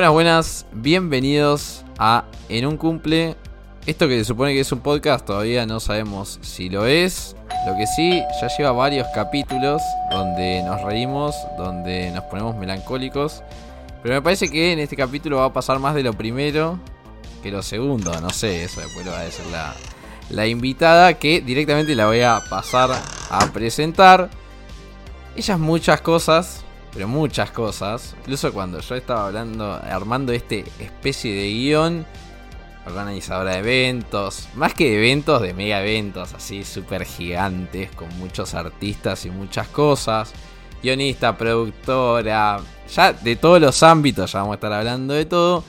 [0.00, 3.36] Buenas, buenas, bienvenidos a En un cumple.
[3.84, 7.36] Esto que se supone que es un podcast, todavía no sabemos si lo es.
[7.66, 13.42] Lo que sí, ya lleva varios capítulos donde nos reímos, donde nos ponemos melancólicos.
[14.02, 16.78] Pero me parece que en este capítulo va a pasar más de lo primero
[17.42, 18.18] que lo segundo.
[18.22, 19.74] No sé, eso después lo va a decir la,
[20.30, 22.90] la invitada que directamente la voy a pasar
[23.28, 24.30] a presentar.
[25.36, 28.14] Ella es muchas cosas, pero muchas cosas.
[28.20, 32.06] Incluso cuando yo estaba hablando, armando este especie de guion,
[32.86, 38.54] organizadora de eventos, más que de eventos, de mega eventos, así súper gigantes, con muchos
[38.54, 40.32] artistas y muchas cosas.
[40.82, 42.60] Guionista, productora,
[42.94, 45.62] ya de todos los ámbitos, ya vamos a estar hablando de todo.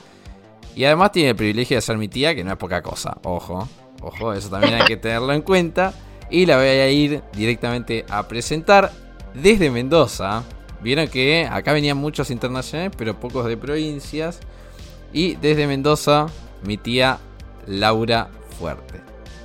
[0.74, 3.68] Y además tiene el privilegio de ser mi tía, que no es poca cosa, ojo,
[4.00, 5.92] ojo, eso también hay que tenerlo en cuenta.
[6.30, 8.90] Y la voy a ir directamente a presentar
[9.34, 10.44] desde Mendoza.
[10.82, 14.40] Vieron que acá venían muchos internacionales, pero pocos de provincias.
[15.12, 16.26] Y desde Mendoza,
[16.62, 17.18] mi tía
[17.66, 19.00] Laura Fuerte.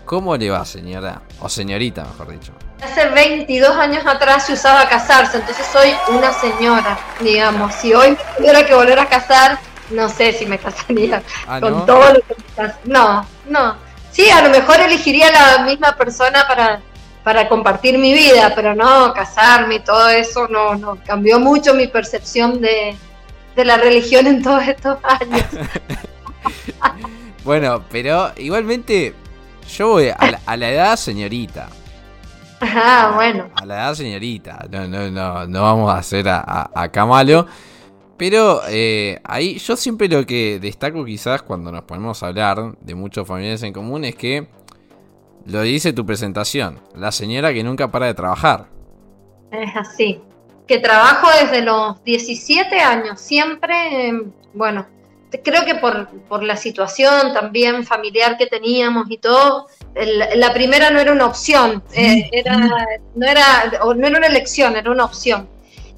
[0.06, 1.22] ¿Cómo le va, señora?
[1.42, 2.54] O señorita, mejor dicho.
[2.82, 7.74] Hace 22 años atrás se usaba casarse, entonces soy una señora, digamos.
[7.76, 11.86] Si hoy tuviera que volver a casar, no sé si me casaría Ah, con ¿no?
[11.86, 13.76] todo lo que me No, no.
[14.12, 16.80] Sí, a lo mejor elegiría la misma persona para,
[17.28, 20.98] para compartir mi vida, pero no casarme y todo eso, no, no.
[21.06, 22.96] Cambió mucho mi percepción de,
[23.54, 25.44] de la religión en todos estos años.
[27.44, 29.14] Bueno, pero igualmente
[29.78, 31.70] yo voy a la, a la edad señorita.
[32.62, 33.50] Ah, bueno.
[33.56, 34.66] A la edad señorita.
[34.70, 37.48] No, no, no, no vamos a hacer a, a, a Camalo.
[38.18, 42.96] Pero eh, ahí yo siempre lo que destaco quizás cuando nos ponemos a hablar de
[42.96, 44.48] muchos familiares en común es que
[45.48, 46.80] lo dice tu presentación.
[46.96, 48.68] La señora que nunca para de trabajar.
[49.52, 50.22] Es así.
[50.68, 54.86] Que trabajo desde los 17 años, siempre, eh, bueno,
[55.44, 60.90] creo que por, por la situación también familiar que teníamos y todo, el- la primera
[60.90, 62.58] no era una opción, eh, era,
[63.16, 63.46] no, era,
[63.96, 65.48] no era una elección, era una opción.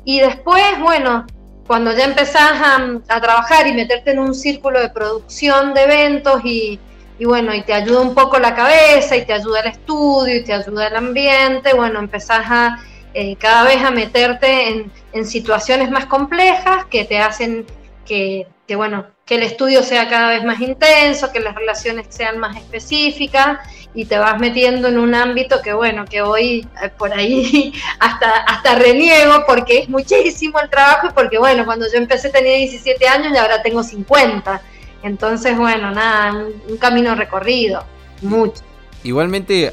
[0.05, 1.25] Y después, bueno,
[1.65, 2.75] cuando ya empezás a,
[3.07, 6.79] a trabajar y meterte en un círculo de producción de eventos y,
[7.19, 10.43] y bueno, y te ayuda un poco la cabeza y te ayuda el estudio y
[10.43, 12.79] te ayuda el ambiente, bueno, empezás a
[13.13, 17.65] eh, cada vez a meterte en, situaciones más complejas que te hacen
[18.05, 22.39] que, que, bueno, que el estudio sea cada vez más intenso, que las relaciones sean
[22.39, 23.59] más específicas
[23.93, 28.29] y te vas metiendo en un ámbito que bueno, que hoy eh, por ahí hasta,
[28.29, 33.07] hasta reniego porque es muchísimo el trabajo y porque bueno, cuando yo empecé tenía 17
[33.07, 34.61] años y ahora tengo 50.
[35.03, 37.83] Entonces, bueno, nada, un, un camino recorrido,
[38.21, 38.63] mucho.
[39.03, 39.71] Igualmente,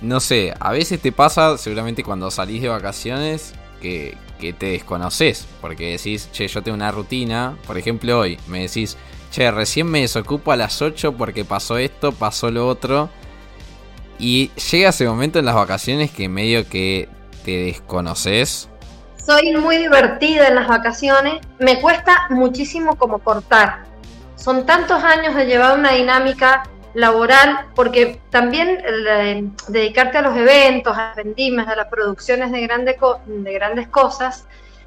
[0.00, 5.46] no sé, a veces te pasa, seguramente cuando salís de vacaciones, que, que te desconoces.
[5.60, 7.56] Porque decís, che, yo tengo una rutina.
[7.66, 8.96] Por ejemplo, hoy me decís,
[9.30, 13.08] che, recién me desocupo a las 8 porque pasó esto, pasó lo otro.
[14.18, 17.08] Y llega ese momento en las vacaciones que medio que
[17.44, 18.68] te desconoces.
[19.24, 23.84] Soy muy divertida en las vacaciones, me cuesta muchísimo como cortar.
[24.36, 26.62] Son tantos años de llevar una dinámica
[26.96, 32.62] laboral, porque también eh, dedicarte a los eventos, a las vendimas, a las producciones de,
[32.62, 34.46] grande de grandes cosas,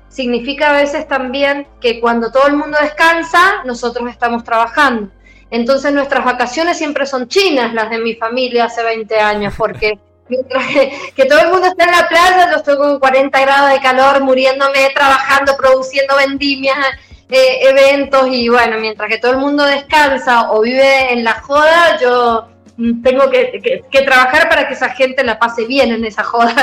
[0.09, 5.11] significa a veces también que cuando todo el mundo descansa, nosotros estamos trabajando.
[5.51, 9.99] Entonces nuestras vacaciones siempre son chinas, las de mi familia hace 20 años, porque
[10.29, 13.71] mientras que, que todo el mundo está en la playa, yo estoy con 40 grados
[13.71, 16.77] de calor, muriéndome, trabajando, produciendo vendimias,
[17.29, 21.97] eh, eventos y bueno, mientras que todo el mundo descansa o vive en la joda,
[22.01, 22.47] yo
[22.77, 26.23] mm, tengo que, que- que trabajar para que esa gente la pase bien en esa
[26.23, 26.55] joda.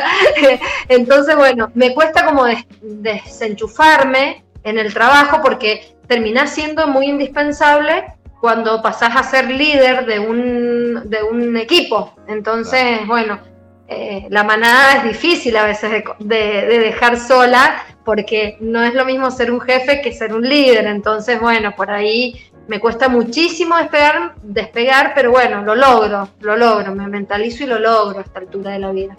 [0.89, 8.05] Entonces, bueno, me cuesta como des- desenchufarme en el trabajo porque terminás siendo muy indispensable
[8.41, 12.13] cuando pasás a ser líder de un, de un equipo.
[12.29, 13.39] Entonces, bueno,
[13.89, 18.95] eh, la manada es difícil a veces de, de- de dejar sola porque no es
[18.95, 20.87] lo mismo ser un jefe que ser un líder.
[20.87, 26.95] Entonces, bueno, por ahí me cuesta muchísimo despegar, despegar, pero bueno, lo logro, lo logro,
[26.95, 29.17] me mentalizo y lo logro a esta altura de la vida.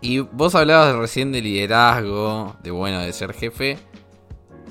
[0.00, 3.78] Y vos hablabas recién de liderazgo, de bueno, de ser jefe.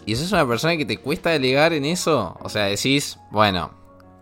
[0.06, 2.38] ¿Y sos una persona que te cuesta delegar en eso?
[2.42, 3.72] O sea, decís, bueno,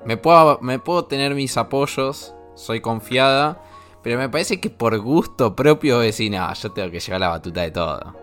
[0.03, 3.61] me puedo, me puedo tener mis apoyos, soy confiada,
[4.05, 7.61] pero me parece que por gusto propio decís, no, yo tengo que llevar la batuta
[7.61, 8.15] de todo.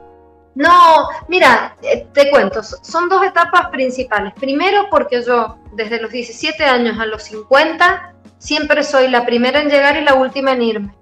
[0.55, 4.33] No, mira, eh, te cuento, son dos etapas principales.
[4.39, 9.71] Primero porque yo, desde los 17 años a los 50, siempre soy la primera en
[9.71, 10.95] llegar y la última en irme.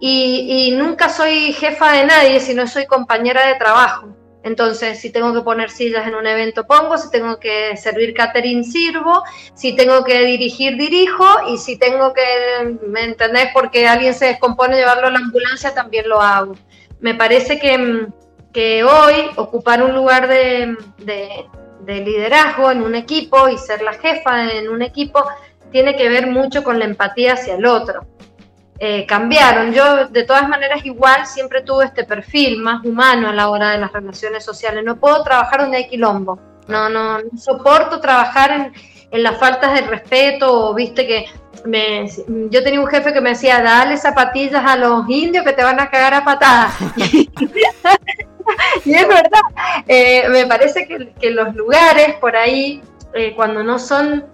[0.00, 4.08] Y, y nunca soy jefa de nadie, sino soy compañera de trabajo.
[4.42, 8.64] Entonces, si tengo que poner sillas en un evento, pongo, si tengo que servir catering,
[8.64, 9.22] sirvo,
[9.54, 13.48] si tengo que dirigir, dirijo, y si tengo que, ¿me entendés?
[13.52, 16.54] Porque alguien se descompone llevarlo a la ambulancia, también lo hago.
[17.00, 18.06] Me parece que,
[18.52, 24.52] que hoy ocupar un lugar de, de liderazgo en un equipo y ser la jefa
[24.52, 25.24] en un equipo
[25.70, 28.06] tiene que ver mucho con la empatía hacia el otro.
[28.82, 29.74] Eh, cambiaron.
[29.74, 33.78] Yo de todas maneras igual siempre tuve este perfil más humano a la hora de
[33.78, 34.82] las relaciones sociales.
[34.82, 36.40] No puedo trabajar donde hay quilombo.
[36.66, 38.72] No, no, soporto trabajar en,
[39.10, 40.72] en, las faltas de respeto.
[40.72, 41.26] Viste que
[41.66, 42.08] me,
[42.48, 45.78] yo tenía un jefe que me decía, dale zapatillas a los indios que te van
[45.78, 46.74] a cagar a patadas.
[48.84, 49.42] y es verdad.
[49.88, 52.80] Eh, me parece que, que, los lugares por ahí,
[53.12, 54.24] eh, cuando no son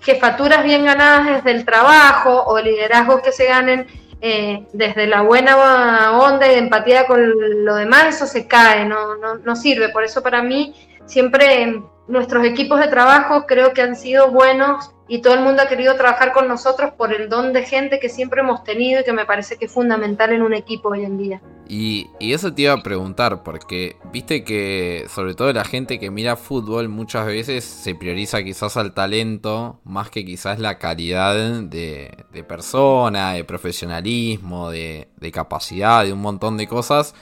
[0.00, 3.86] jefaturas bien ganadas desde el trabajo o liderazgos que se ganen
[4.22, 9.36] eh, desde la buena onda y empatía con lo demás, eso se cae, no, no,
[9.36, 9.88] no sirve.
[9.88, 10.74] Por eso para mí
[11.06, 15.68] siempre nuestros equipos de trabajo creo que han sido buenos y todo el mundo ha
[15.68, 19.12] querido trabajar con nosotros por el don de gente que siempre hemos tenido y que
[19.12, 21.40] me parece que es fundamental en un equipo hoy en día.
[21.68, 26.36] Y, eso te iba a preguntar, porque viste que sobre todo la gente que mira
[26.36, 33.32] fútbol muchas veces se prioriza quizás al talento más que quizás la calidad de, persona,
[33.32, 37.14] de profesionalismo, de, de capacidad, de un montón de cosas.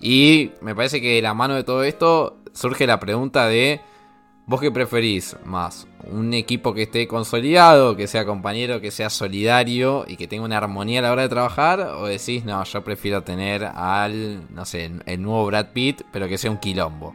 [0.00, 3.80] Y me parece que de la mano de todo esto surge la pregunta de
[4.48, 5.86] ¿Vos qué preferís más?
[6.10, 10.56] ¿Un equipo que esté consolidado, que sea compañero, que sea solidario y que tenga una
[10.56, 11.80] armonía a la hora de trabajar?
[11.80, 16.38] ¿O decís, no, yo prefiero tener al, no sé, el nuevo Brad Pitt, pero que
[16.38, 17.14] sea un quilombo?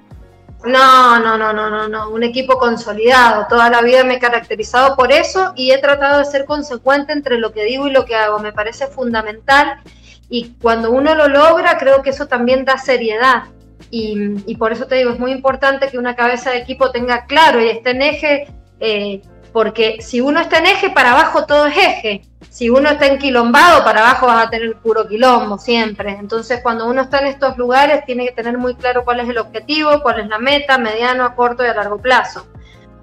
[0.63, 3.47] No, no, no, no, no, no, un equipo consolidado.
[3.49, 7.39] Toda la vida me he caracterizado por eso y he tratado de ser consecuente entre
[7.39, 8.37] lo que digo y lo que hago.
[8.37, 9.81] Me parece fundamental
[10.29, 13.45] y cuando uno lo logra, creo que eso también da seriedad.
[13.89, 17.61] Y, por eso te digo, es muy importante que una cabeza de equipo tenga claro
[17.61, 18.47] y esté en eje,
[18.79, 19.21] eh,
[19.51, 22.21] porque si uno está en eje, para abajo todo es eje.
[22.49, 26.17] Si uno está enquilombado, para abajo vas a tener puro quilombo siempre.
[26.19, 29.37] Entonces, cuando uno está en estos lugares, tiene que tener muy claro cuál es el
[29.37, 32.47] objetivo, cuál es la meta, mediano, a corto y a largo plazo.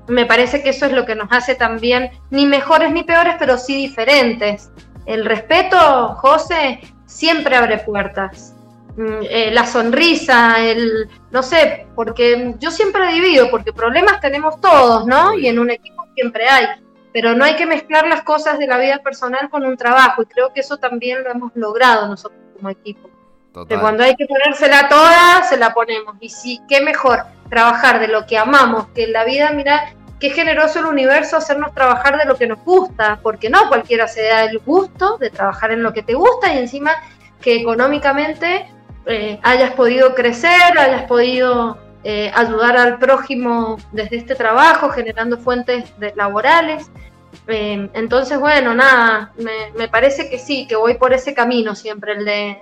[0.08, 3.56] Me parece que eso es lo que nos hace también, ni mejores ni peores, pero
[3.56, 4.70] sí diferentes.
[5.06, 8.54] El respeto, José, siempre abre puertas.
[8.96, 15.06] Mm, eh, la sonrisa, el, no sé, porque yo siempre divido, porque problemas tenemos todos,
[15.06, 15.34] ¿no?
[15.34, 16.66] Y en un equipo siempre hay,
[17.12, 20.26] pero no hay que mezclar las cosas de la vida personal con un trabajo, y
[20.26, 23.08] creo que eso también lo hemos logrado nosotros como equipo.
[23.66, 26.14] De cuando hay que ponérsela toda, se la ponemos.
[26.20, 30.30] Y sí, qué mejor trabajar de lo que amamos, que en la vida, mira, qué
[30.30, 34.44] generoso el universo hacernos trabajar de lo que nos gusta, porque no cualquiera se da
[34.44, 36.92] el gusto de trabajar en lo que te gusta y encima
[37.40, 38.68] que económicamente
[39.06, 45.92] eh, hayas podido crecer, hayas podido eh, ayudar al prójimo desde este trabajo, generando fuentes
[46.16, 46.90] laborales.
[47.46, 49.32] Eh, entonces, bueno, nada,
[49.76, 52.58] me, parece que sí, que voy por ese camino siempre, el de,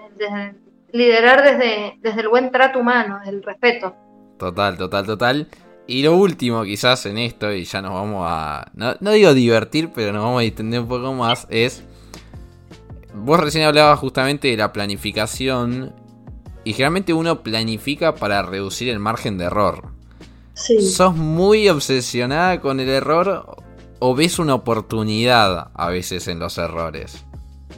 [0.93, 3.95] liderar desde, desde el buen trato humano, el respeto.
[4.39, 5.49] Total, total, total.
[5.87, 8.71] Y lo último, quizás en esto, y ya nos vamos a.
[8.75, 11.83] No, no digo divertir, pero nos vamos a distender un poco más, es.
[13.15, 15.95] Vos recién hablabas justamente de la planificación
[16.69, 19.85] y generalmente uno planifica para reducir el margen de error.
[20.53, 20.83] Sí.
[20.83, 23.57] ¿Sos muy obsesionada con el error
[24.01, 27.25] o ves una oportunidad a veces en los errores?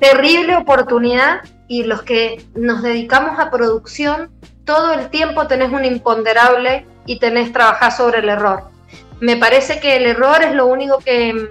[0.00, 4.32] Terrible oportunidad y los que nos dedicamos a producción,
[4.64, 8.70] todo el tiempo tenés un imponderable y tenés trabajar sobre el error.
[9.20, 11.48] Me parece que el error es lo único que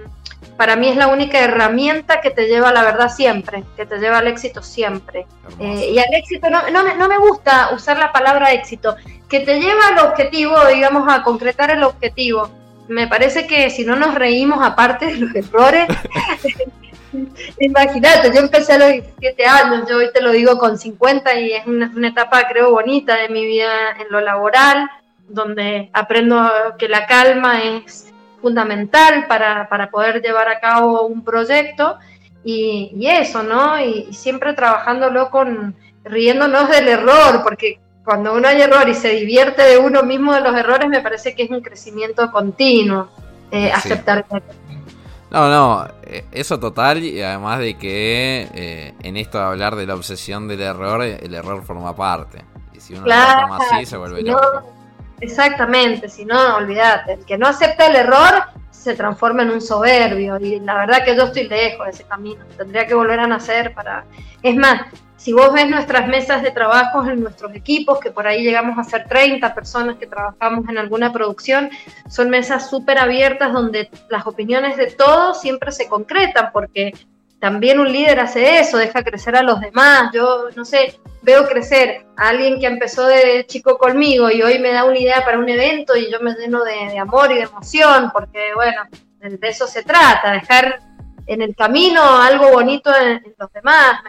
[0.56, 3.98] para mí es la única herramienta que te lleva a la verdad siempre, que te
[3.98, 5.26] lleva al éxito siempre.
[5.58, 8.96] Eh, y al éxito, no, no, me gusta usar la palabra éxito,
[9.28, 12.50] que te lleva al objetivo, digamos, a concretar el objetivo.
[12.88, 15.88] Me parece que si no nos reímos aparte de los errores,
[17.58, 21.52] imagínate, yo empecé a los 17 años, yo hoy te lo digo con 50 y
[21.52, 24.90] es una, una etapa creo bonita de mi vida en lo laboral,
[25.28, 28.09] donde aprendo que la calma es
[28.40, 31.98] fundamental para, para, poder llevar a cabo un proyecto
[32.44, 33.80] y, y eso, ¿no?
[33.80, 39.62] Y, siempre trabajándolo con, riéndonos del error, porque cuando uno hay error y se divierte
[39.62, 43.08] de uno mismo de los errores, me parece que es un crecimiento continuo,
[43.50, 44.24] eh, aceptar.
[45.30, 49.86] No, no, eh, eso total y además de que eh, en esto de hablar de
[49.86, 52.44] la obsesión del error, el error forma parte.
[52.72, 54.79] Y si uno lo así, se vuelve loco.
[55.20, 57.14] Exactamente, si no, olvídate.
[57.14, 61.14] El que no acepta el error se transforma en un soberbio y la verdad que
[61.14, 64.04] yo estoy lejos de ese camino, tendría que volver a nacer para...
[64.42, 64.82] Es más,
[65.16, 68.84] si vos ves nuestras mesas de trabajo en nuestros equipos, que por ahí llegamos a
[68.84, 71.68] ser 30 personas que trabajamos en alguna producción,
[72.08, 76.94] son mesas súper abiertas donde las opiniones de todos siempre se concretan, porque
[77.38, 80.10] también un líder hace eso, deja crecer a los demás.
[80.14, 84.72] Yo, no sé, veo crecer a alguien que empezó de chico conmigo y hoy me
[84.72, 88.10] da una idea para un evento y yo me lleno de, amor y de emoción,
[88.12, 88.82] porque, bueno,
[89.20, 90.80] de, eso se trata, dejar
[91.26, 94.02] en el camino algo bonito en, los demás,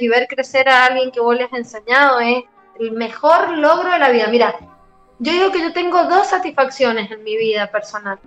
[0.00, 2.42] y ver crecer a alguien que vos le has enseñado es
[2.80, 4.26] el mejor logro de la vida.
[4.28, 4.54] Mira,
[5.18, 8.18] yo digo que yo tengo dos satisfacciones en mi vida personal.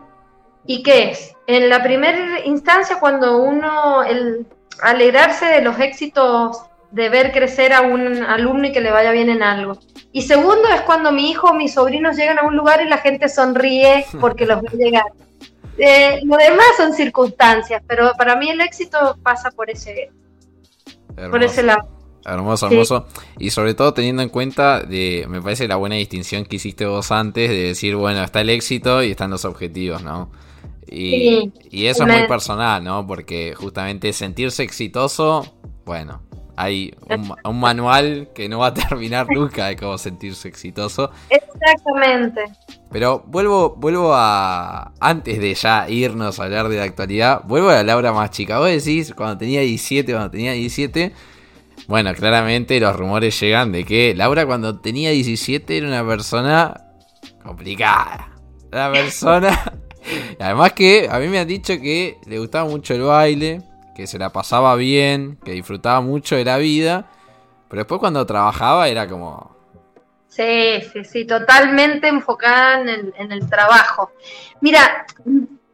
[0.66, 1.36] ¿Y qué es?
[1.48, 4.46] En la primera instancia, cuando uno, el
[4.82, 9.30] alegrarse de los éxitos de ver crecer a un alumno y que le vaya bien
[9.30, 9.80] en algo.
[10.12, 12.98] Y segundo es cuando mi hijo o mis sobrinos llegan a un lugar y la
[12.98, 15.06] gente sonríe porque los ve llegar.
[15.78, 20.12] Eh, lo demás son circunstancias, pero para mí el éxito pasa por ese,
[21.16, 21.32] Hermoso.
[21.32, 21.88] Por ese lado.
[22.26, 23.08] Hermoso, hermoso.
[23.40, 27.12] Y sobre todo teniendo en cuenta de, me parece la buena distinción que hiciste vos
[27.12, 30.32] antes de decir, bueno, está el éxito y están los objetivos, ¿no?
[30.88, 33.08] Y, y eso es muy personal, ¿no?
[33.08, 35.56] Porque justamente sentirse exitoso,
[35.86, 36.22] bueno,
[36.56, 36.94] hay
[37.44, 41.12] un, manual que no va a terminar nunca de cómo sentirse exitoso.
[41.30, 42.44] Exactamente.
[42.92, 44.94] Pero vuelvo, vuelvo a.
[45.00, 48.60] Antes de ya irnos a hablar de la actualidad, vuelvo a la Laura más chica.
[48.60, 51.14] Vos decís, cuando tenía 17, cuando tenía 17.
[51.88, 56.90] Bueno, claramente los rumores llegan de que Laura cuando tenía 17 era una persona
[57.44, 58.30] complicada.
[58.72, 59.74] Una persona.
[60.40, 63.62] Además que a mí me han dicho que le gustaba mucho el baile,
[63.96, 67.10] que se la pasaba bien, que disfrutaba mucho de la vida.
[67.70, 69.52] Pero después cuando trabajaba era como,
[70.32, 74.12] Sí, sí, sí, totalmente enfocada en el, trabajo.
[74.62, 75.06] Mira,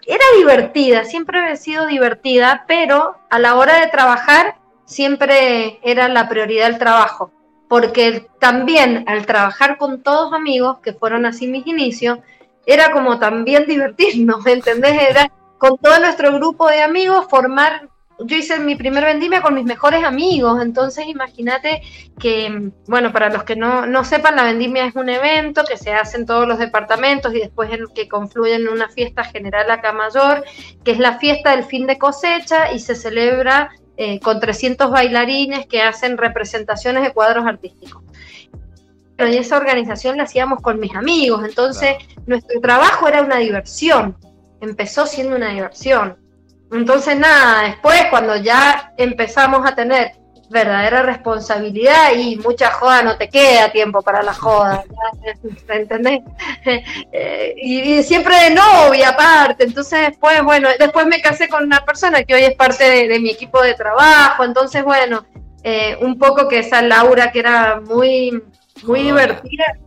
[0.03, 6.27] era divertida, siempre había sido divertida, pero a la hora de trabajar siempre era la
[6.27, 7.31] prioridad el trabajo,
[7.69, 12.17] porque también al trabajar con todos amigos, que fueron así mis inicios,
[12.65, 14.99] era como también divertirnos, ¿me entendés?
[15.07, 19.65] Era con todo nuestro grupo de amigos formar yo hice mi primer vendimia con mis
[19.65, 21.81] mejores amigos, entonces imagínate
[22.19, 26.17] que, bueno, para los que no, sepan, la vendimia es un evento que se hace
[26.17, 30.43] en todos los departamentos y después en, que confluye en una fiesta general acá mayor,
[30.83, 35.67] que es la fiesta del fin de cosecha y se celebra eh, con 300 bailarines
[35.67, 38.03] que hacen representaciones de cuadros artísticos.
[39.15, 41.95] Pero en esa organización la hacíamos con mis amigos, entonces
[42.25, 44.15] nuestro trabajo era una diversión,
[44.59, 46.26] empezó siendo una diversión
[46.71, 50.11] entonces, nada, después cuando ya empezamos a tener
[50.49, 54.83] verdadera responsabilidad y mucha joda no te queda tiempo para la joda,
[55.69, 56.21] ¿entendés?
[57.11, 62.23] Eh, y, siempre de novia aparte, entonces después, bueno, después me casé con una persona
[62.23, 65.25] que hoy es parte de, mi equipo de trabajo, entonces bueno,
[65.63, 68.43] eh, un poco que esa Laura que era muy,
[68.83, 69.77] muy divertida,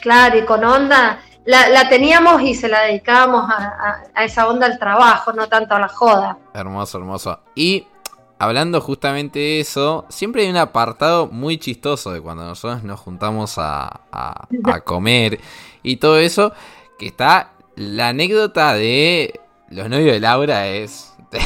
[0.00, 5.32] claro, y con onda, la, teníamos y se la dedicábamos a, esa onda al trabajo,
[5.32, 6.38] no tanto a la joda.
[6.54, 7.40] Hermoso, hermoso.
[7.54, 7.86] Y
[8.38, 13.54] hablando justamente de eso, siempre hay un apartado muy chistoso de cuando nosotros nos juntamos
[13.58, 14.00] a,
[14.84, 15.40] comer
[15.82, 16.52] y todo eso,
[16.98, 21.10] que está la anécdota de los novios de Laura es...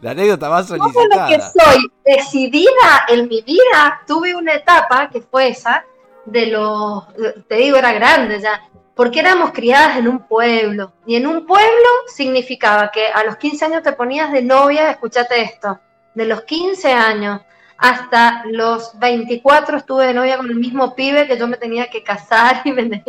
[0.00, 1.30] la anécdota más solicitada.
[1.30, 5.84] lo que soy decidida en mi vida, tuve una etapa que fue esa,
[6.24, 7.04] de los,
[7.48, 8.62] te digo, era grande ya,
[8.94, 10.92] porque éramos criadas en un pueblo.
[11.06, 15.40] Y en un pueblo significaba que a los 15 años te ponías de novia, escúchate
[15.42, 15.80] esto,
[16.14, 17.40] de los 15 años
[17.82, 22.04] hasta los 24 estuve de novia con el mismo pibe que yo me tenía que
[22.04, 22.82] casar y me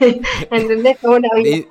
[0.00, 0.98] ¿entendés?
[1.04, 1.66] una vida.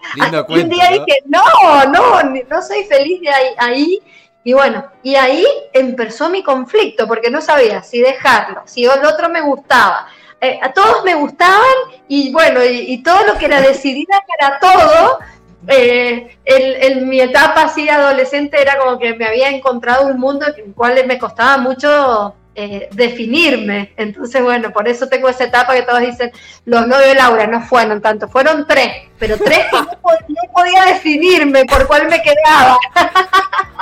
[0.48, 1.44] un día dije, no,
[1.92, 4.00] no, no soy feliz de ahí, ahí.
[4.46, 9.28] Y bueno, y ahí empezó mi conflicto, porque no sabía si dejarlo, si el otro
[9.28, 10.08] me gustaba,
[10.40, 11.66] eh, a todos me gustaban
[12.08, 15.20] y bueno, y, todo lo que era decidida para todo,
[15.68, 20.68] eh, en, mi etapa así adolescente era como que me había encontrado un mundo en
[20.68, 23.94] el cual me costaba mucho eh, definirme.
[23.98, 26.32] Entonces, bueno, por eso tengo esa etapa que todos dicen,
[26.66, 28.90] los novios de Laura no fueron tanto, fueron tres,
[29.20, 32.78] pero tres que no, no podía definirme por cuál me quedaba.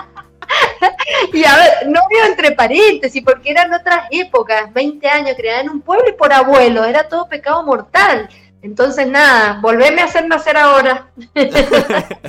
[1.33, 5.81] y a ver, novio entre paréntesis, porque eran otras épocas, 20 años criada en un
[5.81, 8.29] pueblo y por abuelo, era todo pecado mortal.
[8.61, 11.07] Entonces, nada, volveme a hacer nacer ahora.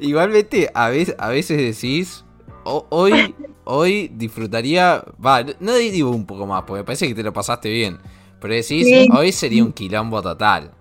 [0.00, 2.24] Igualmente, a veces, a veces decís,
[2.64, 7.32] hoy, hoy disfrutaría, va, no digo un poco más, porque me parece que te lo
[7.32, 8.00] pasaste bien,
[8.40, 10.72] pero decís, hoy sería un quilombo total.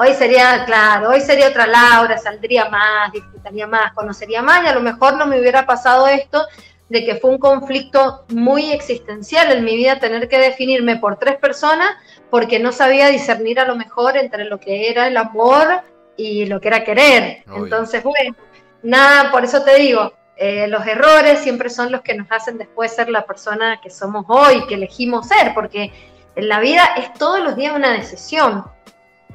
[0.00, 4.74] Hoy sería, claro, hoy sería otra Laura, saldría más, disfrutaría más, conocería más y a
[4.74, 6.46] lo mejor no me hubiera pasado esto
[6.88, 11.36] de que fue un conflicto muy existencial en mi vida tener que definirme por tres
[11.38, 11.96] personas
[12.30, 15.82] porque no sabía discernir a lo mejor entre lo que era el amor
[16.16, 17.42] y lo que era querer.
[17.52, 18.36] Entonces, bueno,
[18.84, 22.94] nada, por eso te digo, eh, los errores siempre son los que nos hacen después
[22.94, 25.92] ser la persona que somos hoy, que elegimos ser, porque
[26.36, 28.64] en la vida es todos los días una decisión,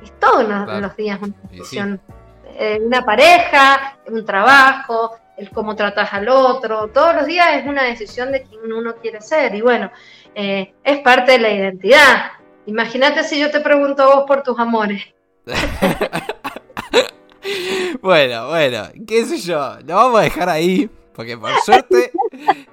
[0.04, 2.02] es todos los días una decisión.
[2.56, 7.84] Eh, una pareja, un trabajo, el cómo tratas al otro, todos los días es una
[7.84, 9.92] decisión de quién uno quiere ser y bueno,
[10.36, 12.32] eh, es parte de la identidad.
[12.66, 15.04] Imagínate si yo te pregunto a vos por tus amores.
[18.02, 22.12] bueno, bueno, qué sé yo, lo vamos a dejar ahí, porque por suerte,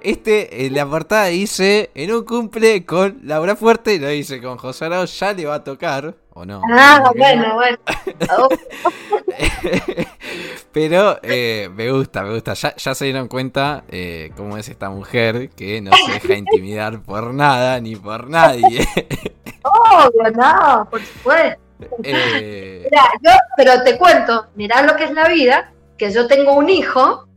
[0.01, 4.57] este, en la portada dice, en un cumple con Laura Fuerte, y lo dice con
[4.57, 6.61] José Arau, ya le va a tocar, ¿o no?
[6.71, 7.77] Ah, bueno, bueno.
[10.71, 12.53] Pero eh, me gusta, me gusta.
[12.53, 17.01] Ya, ya se dieron cuenta eh, cómo es esta mujer que no se deja intimidar
[17.01, 18.87] por nada ni por nadie.
[19.63, 21.61] Oh, no, por supuesto.
[22.03, 22.89] Eh...
[23.21, 27.27] yo, pero te cuento, mirá lo que es la vida, que yo tengo un hijo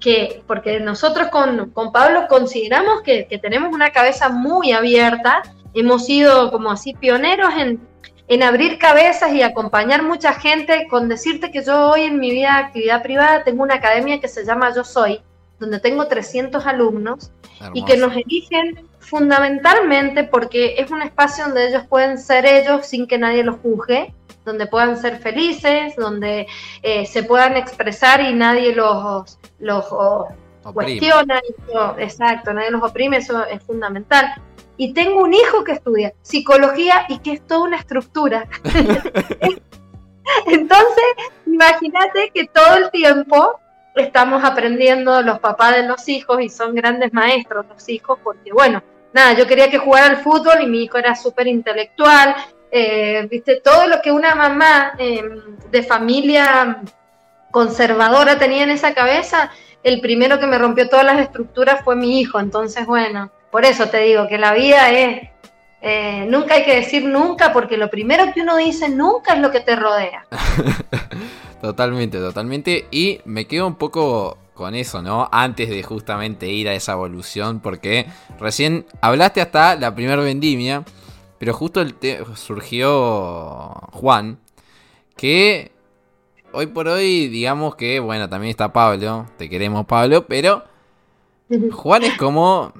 [0.00, 5.42] que, porque nosotros con, con Pablo consideramos que, que, tenemos una cabeza muy abierta,
[5.74, 7.80] hemos sido como así pioneros en,
[8.28, 12.54] en abrir cabezas y acompañar mucha gente, con decirte que yo hoy en mi vida
[12.54, 15.20] de actividad privada tengo una academia que se llama Yo Soy,
[15.58, 17.32] donde tengo 300 alumnos
[17.74, 23.06] y que nos eligen fundamentalmente porque es un espacio donde ellos pueden ser ellos sin
[23.06, 24.14] que nadie los juzgue,
[24.48, 26.48] donde puedan ser felices, donde
[26.82, 29.84] eh, se puedan expresar y nadie los, los
[30.72, 31.40] cuestiona.
[31.98, 34.34] exacto, nadie los oprime, eso es fundamental
[34.78, 38.48] y tengo un hijo que estudia psicología y que es toda una estructura.
[40.46, 41.04] Entonces,
[41.46, 43.58] imagínate que todo el tiempo
[43.96, 48.82] estamos aprendiendo los papás de los hijos y son grandes maestros los hijos, porque bueno,
[49.12, 52.36] nada, yo quería que jugara al fútbol y mi hijo era súper intelectual,
[52.70, 56.82] eh, viste, todo lo que una mamá em, de familia
[57.50, 59.50] conservadora tenía en esa cabeza,
[59.82, 63.88] el primero que me rompió todas las estructuras fue mi hijo, entonces bueno, por eso
[63.88, 65.28] te digo que la vida es,
[65.80, 69.50] eh, nunca hay que decir nunca, porque lo primero que uno dice nunca es lo
[69.50, 70.26] que te rodea.
[71.62, 72.86] totalmente, totalmente.
[72.90, 75.28] Y me quedo un poco con eso, ¿no?
[75.30, 78.06] Antes de justamente ir a esa evolución, porque
[78.40, 80.82] recién hablaste hasta la primera vendimia,
[81.38, 81.94] pero justo el
[82.34, 84.38] surgió Juan,
[85.16, 85.72] que
[86.52, 90.64] hoy por hoy digamos que, bueno, también está Pablo, te queremos Pablo, pero
[91.72, 92.72] Juan es como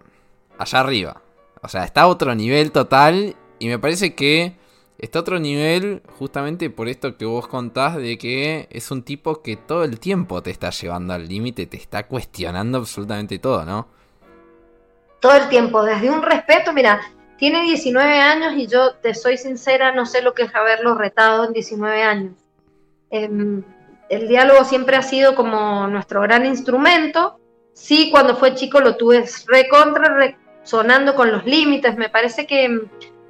[0.58, 1.22] allá arriba.
[1.62, 4.56] O sea, está a otro nivel total y me parece que
[4.98, 9.42] está a otro nivel justamente por esto que vos contás de que es un tipo
[9.42, 13.88] que todo el tiempo te está llevando al límite, te está cuestionando absolutamente todo, ¿no?
[15.20, 17.00] Todo el tiempo, desde un respeto, mira,
[17.38, 21.44] tiene 19 años y yo te soy sincera, no sé lo que es haberlo retado
[21.44, 22.32] en 19 años.
[23.10, 23.62] Em,
[24.08, 27.38] el diálogo siempre ha sido como nuestro gran instrumento.
[27.72, 31.96] Sí, cuando fue chico lo tuve recontra, sonando con los límites.
[31.96, 32.80] Me parece que,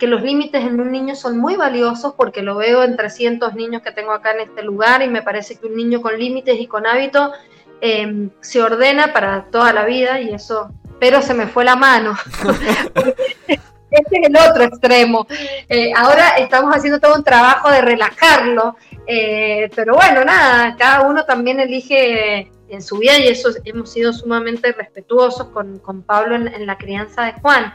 [0.01, 3.91] los límites en un niño son muy valiosos porque lo veo en 300 niños que
[3.91, 6.87] tengo acá en este lugar y me parece que un niño con límites y con
[6.87, 7.33] hábito
[7.81, 12.17] em, se ordena para toda la vida y eso, pero se me fue la mano.
[13.91, 15.27] este es el otro extremo.
[15.69, 21.25] Eh, ahora estamos haciendo todo un trabajo de relajarlo, eh, pero bueno, nada, cada uno
[21.25, 26.77] también elige en su vida y eso hemos sido sumamente respetuosos con, Pablo en, la
[26.77, 27.73] crianza de Juan.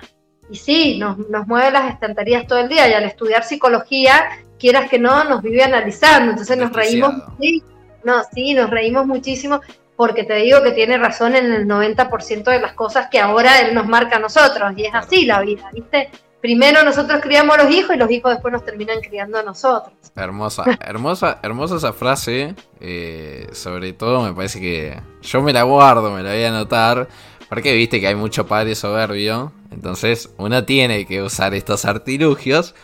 [0.49, 4.99] Y sí, nos, mueve las estanterías todo el día y al estudiar psicología, quieras que
[4.99, 7.63] no, nos vive analizando, entonces nos reímos, sí,
[8.04, 9.62] no, sí, nos reímos muchísimo
[9.95, 13.73] porque te digo que tiene razón en el 90% de las cosas que ahora él
[13.73, 16.10] nos marca a nosotros y es así la vida, ¿viste?
[16.43, 19.93] primero nosotros criamos a los hijos y los hijos después nos terminan criando a nosotros.
[20.13, 22.53] Hermosa, hermosa, hermosa esa frase.
[22.82, 27.08] Eh, sobre todo me parece que yo me la guardo, me la voy a anotar.
[27.47, 29.53] Porque viste que hay mucho padre soberbio.
[29.71, 32.75] Entonces uno tiene que usar estos artilugios.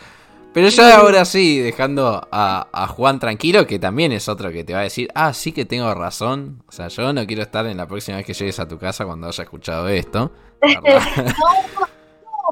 [0.52, 4.72] Pero ya ahora sí, dejando a, a, Juan tranquilo, que también es otro que te
[4.72, 6.62] va a decir, ah, sí que tengo razón.
[6.68, 9.04] O sea, yo no quiero estar en la próxima vez que llegues a tu casa
[9.04, 10.32] cuando haya escuchado esto.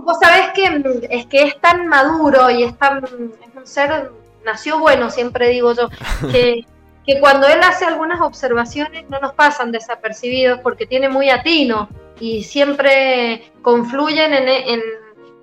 [0.00, 4.10] vos sabés que es que es tan maduro y es tan es un ser
[4.44, 5.88] nació bueno, siempre digo yo,
[6.32, 6.64] que,
[7.04, 11.88] que cuando él hace algunas observaciones no nos pasan desapercibidos porque tiene muy atino
[12.20, 14.80] y siempre confluyen en, en,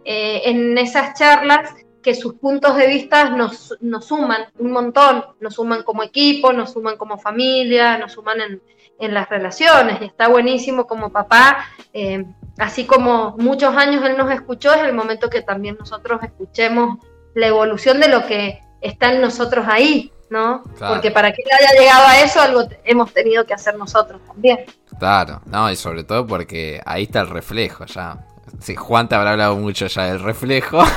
[0.05, 1.73] eh, en esas charlas
[2.05, 6.71] que sus puntos de vista nos, nos, suman un montón, nos suman como equipo, nos
[6.71, 8.61] suman como familia, nos suman en,
[8.99, 9.99] en las relaciones.
[9.99, 12.23] Y está buenísimo como papá, eh,
[12.59, 16.99] así como muchos años él nos escuchó, es el momento que también nosotros escuchemos
[17.33, 20.61] la evolución de lo que está en nosotros ahí, ¿no?
[20.77, 24.59] Porque para que él haya llegado a eso, algo hemos tenido que hacer nosotros también.
[24.99, 28.19] Claro, no, y sobre todo porque ahí está el reflejo ya.
[28.59, 30.83] Sí, Juan te habrá hablado mucho ya del reflejo.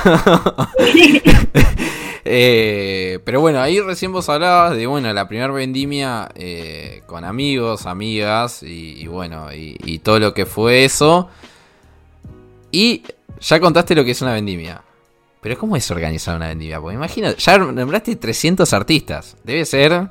[2.31, 7.87] Eh, pero bueno, ahí recién vos hablabas de, bueno, la primera vendimia eh, con amigos,
[7.87, 11.29] amigas y, bueno, y, todo lo que fue eso.
[12.71, 13.03] Y
[13.39, 14.81] ya contaste lo que es una vendimia.
[15.41, 16.79] Pero ¿cómo es organizar una vendimia?
[16.79, 19.35] Porque imagino, ya nombraste 300 artistas.
[19.43, 20.09] Debe ser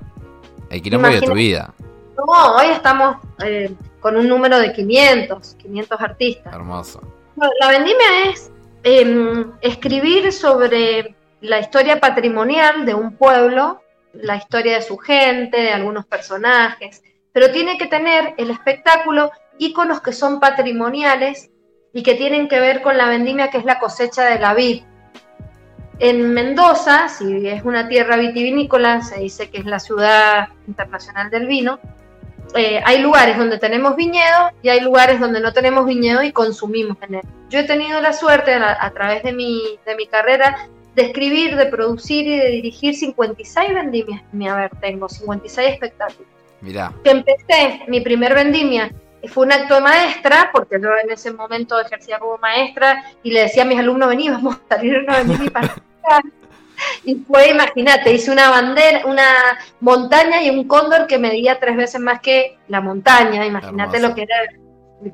[0.70, 1.72] el quilombo de tu vida.
[2.16, 6.52] No, hoy estamos eh, con un número de 500, 500 artistas.
[6.52, 7.17] Hermoso.
[7.60, 8.50] La vendimia es
[8.82, 13.80] em, escribir sobre la historia patrimonial de un pueblo,
[14.12, 20.00] la historia de su gente, de algunos personajes, pero tiene que tener el espectáculo íconos
[20.00, 21.50] que son patrimoniales
[21.92, 24.82] y que tienen que ver con la vendimia que es la cosecha de la vid.
[26.00, 31.46] En Mendoza, si es una tierra vitivinícola, se dice que es la ciudad internacional del
[31.46, 31.78] vino,
[32.54, 36.96] eh, hay lugares donde tenemos viñedo y hay lugares donde no tenemos viñedo y consumimos
[37.02, 37.22] en él.
[37.48, 41.66] Yo he tenido la suerte a, través de mi, de mi carrera de escribir, de
[41.66, 44.70] producir y de dirigir 56 vendimias en mi haber.
[44.80, 46.28] Tengo 56 espectáculos.
[47.04, 48.90] Que empecé mi primer vendimia
[49.26, 53.42] fue un acto de maestra, porque yo en ese momento ejercía como maestra y le
[53.42, 55.74] decía a mis alumnos, vení, vamos a salir a una vendimia para
[57.04, 62.00] y fue, imagínate, hice una bandera, una montaña y un cóndor que medía tres veces
[62.00, 63.44] más que la montaña.
[63.46, 64.36] Imagínate lo que era.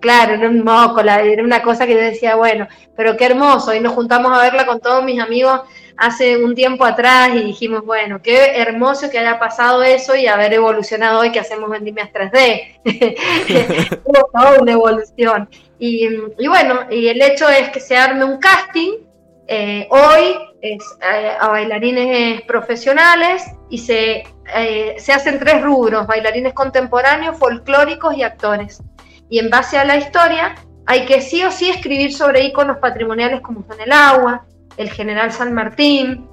[0.01, 3.75] Claro, era un moco, era una cosa que yo decía, bueno, pero qué hermoso.
[3.75, 5.61] Y nos juntamos a verla con todos mis amigos
[5.99, 10.55] hace un tiempo atrás y dijimos, bueno, qué hermoso que haya pasado eso y haber
[10.55, 12.81] evolucionado hoy que hacemos vendimias 3D.
[14.05, 15.51] Hubo toda una evolución.
[15.79, 19.05] Y, y, bueno, y el hecho es que se arme un casting
[19.47, 24.25] eh, hoy es eh, a bailarines profesionales y se,
[24.55, 28.83] eh, se hacen tres rubros, bailarines contemporáneos, folclóricos y actores.
[29.29, 30.55] Y en base a la historia
[30.87, 34.47] hay que sí o sí escribir sobre íconos patrimoniales como son el agua,
[34.79, 36.27] el general San Martín,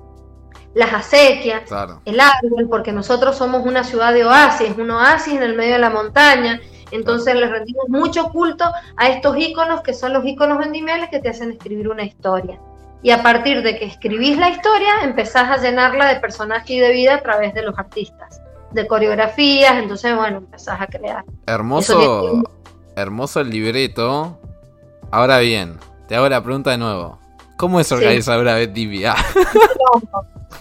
[0.76, 1.63] las acequias,
[2.06, 5.80] el árbol, porque nosotros somos una ciudad de oasis, un oasis en el medio de
[5.80, 8.63] la montaña, entonces le rendimos mucho culto
[8.96, 12.58] a estos íconos que son los íconos vendimiales que te hacen escribir una historia
[13.04, 16.92] y a partir de que escribís la historia empezás a llenarla de personaje y de
[16.92, 21.24] vida a través de los artistas, de coreografías, entonces bueno, empezás a crear.
[21.48, 22.44] Hermoso,
[22.96, 24.40] hermoso el libreto.
[25.10, 27.20] Ahora bien, te hago la pregunta de nuevo.
[27.58, 29.16] ¿Cómo es organizar una vendimia?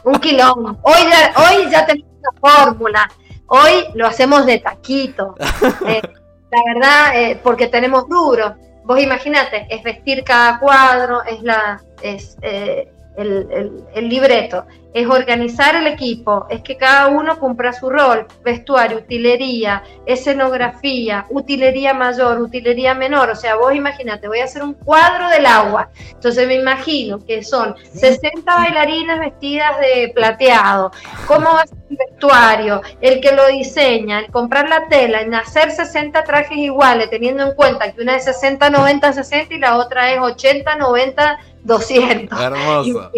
[0.05, 0.79] Un quilombo.
[0.83, 3.11] Hoy ya, hoy ya tenemos una fórmula.
[3.47, 5.35] Hoy lo hacemos de taquito.
[5.87, 6.03] Eh,
[6.51, 8.55] la verdad, eh, porque tenemos duro.
[8.85, 15.77] Vos imagínate, es vestir cada cuadro, es la, es eh, el, el, libreto, es organizar
[15.77, 22.95] el equipo, es que cada uno cumpla su rol, vestuario, utilería, escenografía, utilería mayor, utilería
[22.95, 27.25] menor, o sea, vos imagínate, voy a hacer un cuadro del agua, entonces me imagino
[27.25, 30.91] que son 60 bailarinas vestidas de plateado,
[31.27, 32.83] ¿cómo va a ser el vestuario?
[33.01, 37.55] El que lo diseña, el comprar la tela, en hacer 60 trajes iguales, teniendo en
[37.55, 42.41] cuenta que una es 60, 90, 60 y la otra es 80, 90, 200.
[42.41, 43.11] Hermoso.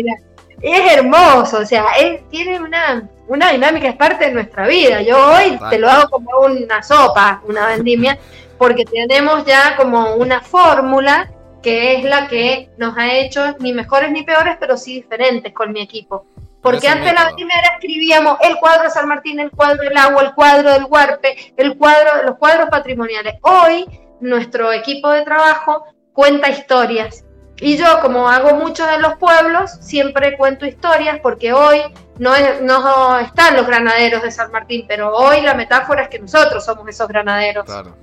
[0.62, 1.86] Es hermoso, o sea,
[2.30, 5.02] tiene una, una dinámica, es parte de nuestra vida.
[5.02, 8.18] Yo hoy te lo hago como una sopa, una vendimia,
[8.58, 11.30] porque tenemos ya como una fórmula
[11.62, 15.72] que es la que nos ha hecho ni mejores ni peores, pero sí diferentes con
[15.72, 16.26] mi equipo.
[16.60, 20.34] Porque antes la vendimia escribíamos el cuadro de San Martín, el cuadro del agua, el
[20.34, 23.34] cuadro del huarpe, el cuadro, los cuadros patrimoniales.
[23.42, 23.84] Hoy
[24.20, 27.24] nuestro equipo de trabajo cuenta historias
[27.62, 31.78] y yo, como hago mucho en los pueblos, siempre cuento historias porque hoy
[32.18, 36.64] no, no están los granaderos de San Martín, pero hoy la metáfora es que nosotros
[36.64, 37.64] somos esos granaderos.
[37.64, 37.94] Claro.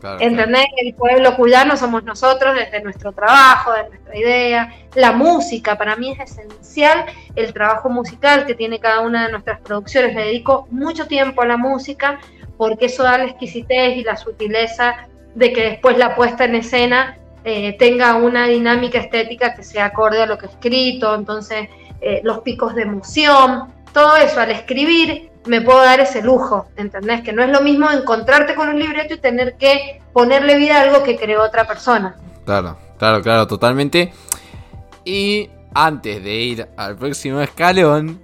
[0.00, 0.66] Claro, ¿Entendés?
[0.76, 4.74] El pueblo cuyano somos nosotros desde nuestro trabajo, desde nuestra idea.
[4.94, 9.60] La música, para mí es esencial el trabajo musical que tiene cada una de nuestras
[9.60, 10.14] producciones.
[10.14, 12.20] Le dedico mucho tiempo a la música
[12.58, 17.18] porque eso da la exquisitez y la sutileza de que después la puesta en escena
[17.44, 21.68] eh, tenga una dinámica estética que sea acorde a lo que he escrito, entonces
[22.00, 27.22] eh, los picos de emoción, todo eso al escribir me puedo dar ese lujo, ¿entendés?
[27.22, 30.82] Que no es lo mismo encontrarte con un libreto y tener que ponerle vida a
[30.82, 32.16] algo que creó otra persona.
[32.44, 34.12] Claro, claro, claro, totalmente.
[35.04, 38.22] Y antes de ir al próximo escalón,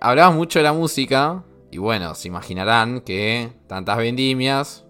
[0.00, 1.42] hablamos mucho de la música.
[1.70, 4.83] Y bueno, se imaginarán que tantas vendimias,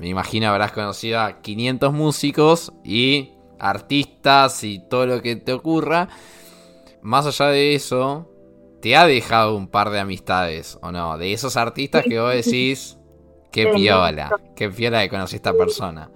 [0.00, 6.08] me imagino habrás conocido a 500 músicos y artistas y todo lo que te ocurra.
[7.02, 8.26] Más allá de eso,
[8.80, 11.18] te ha dejado un par de amistades, ¿o no?
[11.18, 12.96] De esos artistas que vos decís,
[13.52, 16.10] qué piola, qué piola de conocer a esta persona.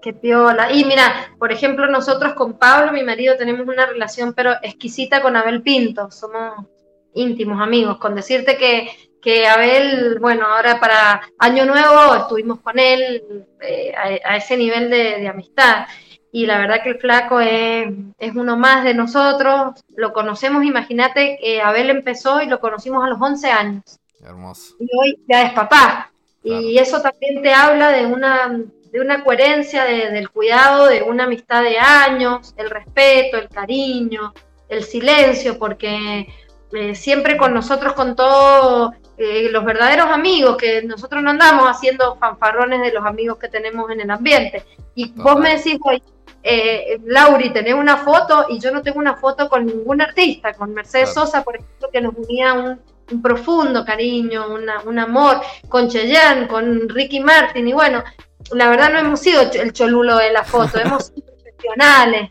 [0.00, 0.72] Qué piola.
[0.72, 5.34] Y mira, por ejemplo, nosotros con Pablo, mi marido, tenemos una relación pero exquisita con
[5.34, 6.08] Abel Pinto.
[6.12, 6.66] Somos
[7.14, 7.98] íntimos amigos.
[7.98, 8.88] Con decirte que,
[9.20, 13.92] que Abel, bueno, ahora para Año Nuevo estuvimos con él eh,
[14.24, 15.86] a, ese nivel de, de amistad
[16.30, 17.88] y la verdad que el flaco es,
[18.34, 23.18] uno más de nosotros, lo conocemos, imagínate que Abel empezó y lo conocimos a los
[23.20, 23.98] 11 años.
[24.22, 24.76] Hermoso.
[24.78, 26.12] Y hoy ya es papá.
[26.42, 28.48] Y eso también te habla de una,
[28.92, 34.32] de una coherencia, del cuidado, de una amistad de años, el respeto, el cariño,
[34.68, 36.26] el silencio, porque
[36.72, 42.16] eh, siempre con nosotros con todos eh, los verdaderos amigos, que nosotros no andamos haciendo
[42.16, 44.64] fanfarrones de los amigos que tenemos en el ambiente.
[44.94, 46.02] Y vos me decís, hoy
[46.42, 50.72] eh, Lauri, tenés una foto y yo no tengo una foto con ningún artista, con
[50.72, 52.80] Mercedes Sosa, por ejemplo, que nos unía un,
[53.22, 54.48] profundo cariño,
[54.84, 58.04] un amor, con Cheyenne, con Ricky Martin, y bueno,
[58.52, 62.30] la verdad no hemos sido el cholulo de la foto, hemos sido profesionales.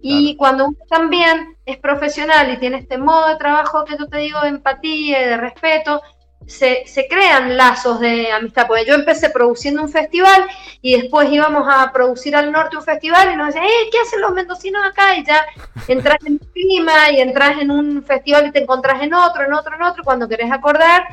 [0.00, 4.18] Y cuando uno también es profesional y tiene este modo de trabajo que yo te
[4.18, 6.02] digo de empatía y de respeto,
[6.46, 10.44] se, crean lazos de amistad, porque yo empecé produciendo un festival
[10.82, 14.20] y después íbamos a producir al norte un festival y nos decían, eh, ¿qué hacen
[14.20, 15.16] los mendocinos acá?
[15.16, 15.44] Y ya
[15.88, 19.52] entras en un clima y entras en un festival y te encontrás en otro, en
[19.52, 21.06] otro, en otro, cuando querés acordar,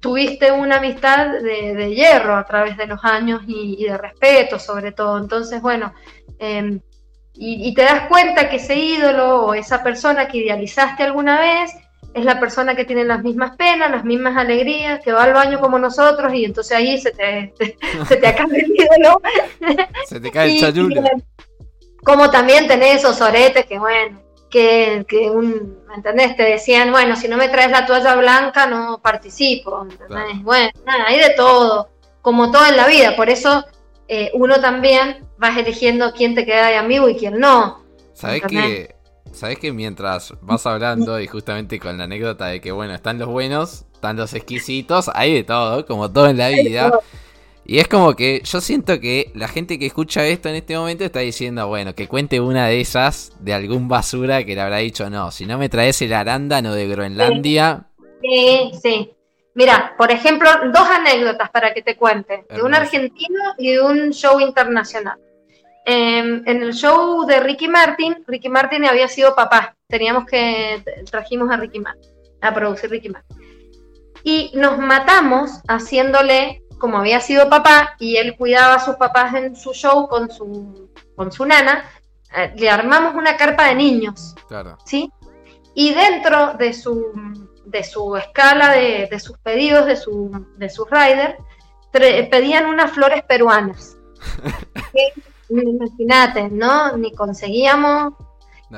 [0.00, 5.18] tuviste una amistad de, hierro a través de los años y, de respeto sobre todo.
[5.18, 5.94] Entonces, bueno,
[6.38, 6.80] em,
[7.34, 11.72] y, y te das cuenta que ese ídolo o esa persona que idealizaste alguna vez,
[12.14, 15.60] es la persona que tiene las mismas penas, las mismas alegrías, que va al baño
[15.60, 17.54] como nosotros y entonces ahí se te,
[18.08, 19.20] se te acaba el ídolo.
[20.06, 21.02] Se te cae el chayulo.
[22.04, 24.20] Como también tenés esos oretes que, bueno,
[24.50, 26.36] que, que un, ¿me entendés?
[26.36, 30.42] Te decían, bueno, si no me traes la toalla blanca no participo, ¿entendés?
[30.42, 33.64] Bueno, nada, hay de todo, como todo en la vida, por eso
[34.08, 37.82] eh, uno también vas eligiendo quién te queda de amigo y quién no.
[38.12, 38.91] ¿Sabés que
[39.32, 43.28] Sabes que mientras vas hablando y justamente con la anécdota de que, bueno, están los
[43.28, 46.92] buenos, están los exquisitos, hay de todo, como todo en la vida.
[47.64, 51.04] Y es como que yo siento que la gente que escucha esto en este momento
[51.04, 55.08] está diciendo, bueno, que cuente una de esas de algún basura que le habrá dicho,
[55.08, 57.86] no, si no me traes el arándano de Groenlandia.
[58.20, 59.10] Sí, sí.
[59.54, 64.10] Mira, por ejemplo, dos anécdotas para que te cuente, de un argentino y de un
[64.10, 65.18] show internacional.
[65.84, 69.76] Em, en el show de Ricky Martin, Ricky Martin había sido papá.
[69.88, 73.36] Teníamos que, trajimos a Ricky Martin, a producir Ricky Martin.
[74.22, 79.56] Y nos matamos haciéndole, como había sido papá, y él cuidaba a sus papás en
[79.56, 81.84] su show con su, con su nana,
[82.36, 84.36] eh, le armamos una carpa de niños.
[84.46, 84.78] Claro.
[84.86, 85.10] ¿Sí?
[85.74, 87.12] Y dentro de su,
[87.66, 91.34] de su escala de, de sus pedidos, de su, de sus riders,
[91.90, 93.96] pedían unas flores peruanas.
[95.60, 96.96] imagínate, ¿no?
[96.96, 98.14] Ni conseguíamos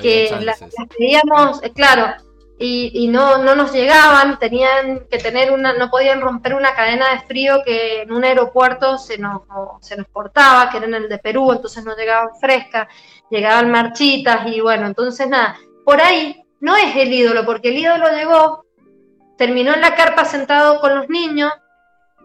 [0.01, 0.59] que las,
[0.99, 2.15] pedíamos, eh, claro,
[2.59, 7.21] y, no, no nos llegaban, tenían que tener una, no podían romper una cadena de
[7.21, 9.43] frío que en un aeropuerto se nos,
[9.81, 12.89] se nos portaba, que era en el de Perú, entonces no llegaban frescas,
[13.31, 18.09] llegaban marchitas y bueno, entonces nada, por ahí no es el ídolo, porque el ídolo
[18.11, 18.65] llegó,
[19.37, 21.53] terminó en la carpa sentado con los niños,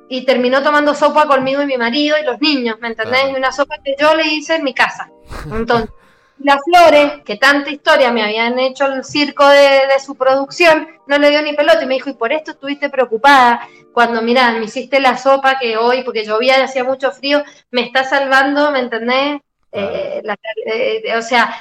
[0.09, 3.29] y terminó tomando sopa conmigo y mi marido y los niños, ¿me entendés?
[3.31, 5.09] Y una sopa que yo le hice en mi casa.
[5.51, 5.91] Entonces,
[6.39, 11.29] las flores, que tanta historia me habían hecho el circo de, su producción, no le
[11.29, 14.99] dio ni pelota y me dijo, y por esto estuviste preocupada cuando, mirá, me hiciste
[14.99, 19.41] la sopa que hoy, porque llovía y hacía mucho frío, me está salvando, ¿me entendés?
[19.71, 20.23] Eh,
[20.65, 21.53] eh, o sea,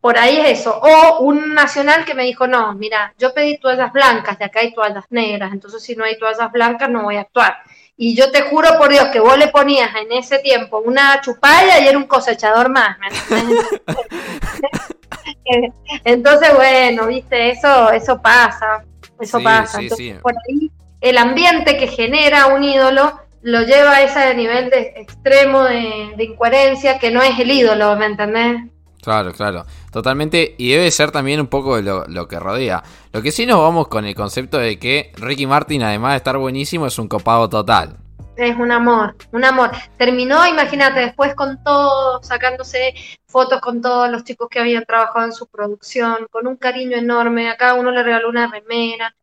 [0.00, 0.80] por ahí es eso.
[0.80, 4.72] O un nacional que me dijo, no, mira, yo pedí toallas blancas, de acá hay
[4.72, 7.56] toallas negras, entonces si no hay toallas blancas no voy a actuar.
[7.96, 11.80] Y yo te juro por Dios que vos le ponías en ese tiempo una chupalla
[11.80, 12.96] y era un cosechador más.
[16.04, 18.84] Entonces, bueno, viste, eso, eso pasa,
[19.18, 19.80] eso pasa.
[20.22, 25.64] por ahí el ambiente que genera un ídolo lo lleva a ese nivel de extremo
[25.64, 28.62] de, de incoherencia que no es el ídolo, ¿me entendés?
[29.08, 29.64] Claro, claro.
[29.90, 30.54] Totalmente.
[30.58, 32.82] Y debe ser también un poco lo, lo, que rodea.
[33.10, 36.36] Lo que sí nos vamos con el concepto de que Ricky Martin, además de estar
[36.36, 37.96] buenísimo, es un copado total.
[38.36, 39.70] es un amor, un amor.
[39.96, 42.92] Terminó, imagínate, después con todo, sacándose
[43.26, 47.48] fotos con todos los chicos que habían trabajado en su producción, con un cariño enorme,
[47.48, 49.16] a cada uno le regaló una remera,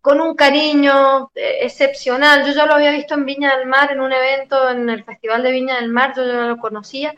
[0.00, 2.46] con un cariño eh, excepcional.
[2.46, 5.42] Yo ya lo había visto en Viña del Mar, en un evento en el Festival
[5.42, 7.12] de Viña del Mar, yo ya lo conocía.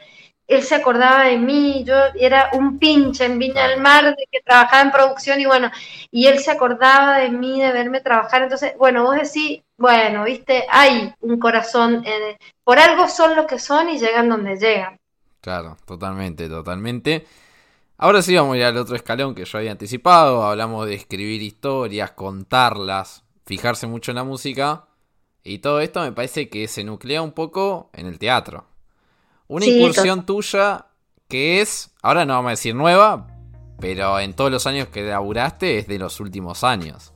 [0.46, 4.40] Él se acordaba de mí, yo era un pinche en Viña del Mar, de que
[4.40, 5.70] trabajaba en producción y bueno,
[6.10, 8.42] y él se acordaba de mí, de verme trabajar.
[8.42, 12.04] Entonces, bueno, vos decís, bueno, viste, hay un corazón,
[12.62, 14.98] por algo son lo que son y llegan donde llegan.
[15.40, 17.26] Claro, totalmente, totalmente.
[17.96, 20.42] Ahora sí vamos a ir al otro escalón que yo había anticipado.
[20.44, 24.86] Hablamos de escribir historias, contarlas, fijarse mucho en la música.
[25.42, 28.66] Y todo esto me parece que se nuclea un poco en el teatro.
[29.48, 30.86] Una incursión tuya
[31.28, 33.26] que es, ahora no vamos a decir nueva,
[33.80, 37.12] pero en todos los años que laburaste es de los últimos años.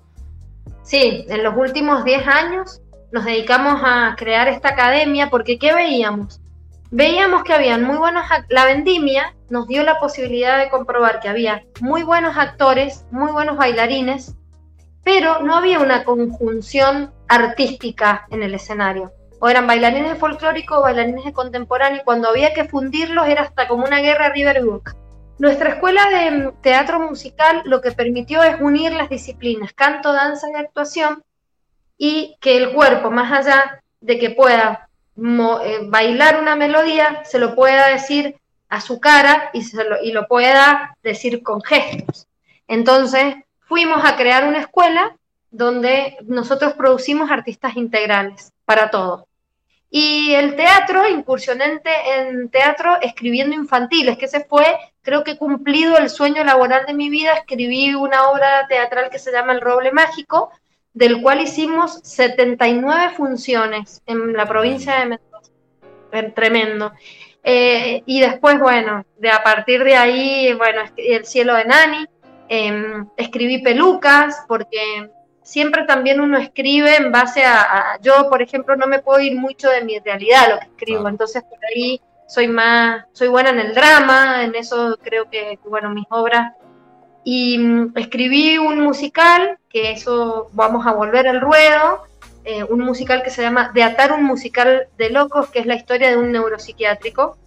[0.82, 2.80] Sí, en los últimos 10 años
[3.12, 6.40] nos dedicamos a crear esta academia porque ¿qué veíamos?
[6.90, 11.64] Veíamos que habían muy buenos, la vendimia nos dio la posibilidad de comprobar que había
[11.80, 14.34] muy buenos actores, muy buenos bailarines,
[15.04, 19.12] pero no había una conjunción artística en el escenario.
[19.40, 23.42] O eran bailarines de folclórico o bailarines de contemporáneo, y cuando había que fundirlos era
[23.42, 24.94] hasta como una guerra River Book.
[25.38, 30.54] Nuestra escuela de teatro musical lo que permitió es unir las disciplinas canto, danza y
[30.54, 31.22] actuación
[31.96, 37.54] y que el cuerpo, más allá de que pueda eh, bailar una melodía, se lo
[37.54, 38.36] pueda decir
[38.68, 42.26] a su cara y, lo, y lo pueda decir con gestos.
[42.66, 45.16] Entonces, fuimos a crear una escuela
[45.52, 49.27] donde nosotros producimos artistas integrales para todo.
[49.90, 54.64] Y el teatro, incursionante en teatro escribiendo infantiles, que ese fue,
[55.02, 59.32] creo que cumplido el sueño laboral de mi vida, escribí una obra teatral que se
[59.32, 60.50] llama El Roble Mágico,
[60.92, 65.52] del cual hicimos 79 funciones en la provincia de Mendoza.
[66.34, 66.92] Tremendo.
[67.42, 72.06] Eh, y después, bueno, de a partir de ahí, bueno, El cielo de Nani,
[72.48, 75.08] em, escribí pelucas, porque
[75.48, 79.70] siempre también uno escribe en base a, yo, por ejemplo, no me puedo ir mucho
[79.70, 83.74] de mi realidad lo que escribo, entonces por ahí soy más, soy buena en el
[83.74, 86.52] drama, en eso creo que, bueno, mis obras.
[87.24, 92.02] Y mm, escribí un musical, que eso vamos a volver al ruedo,
[92.44, 95.76] eh, un musical que se llama De atar un musical de locos, que es la
[95.76, 97.38] historia de un neuropsiquiátrico,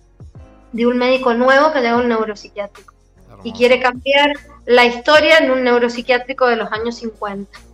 [0.71, 2.95] de un médico nuevo que llega a un neuropsiquiátrico
[3.43, 4.33] y quiere cambiar
[4.65, 7.70] la historia en un neuropsiquiátrico de los años 50.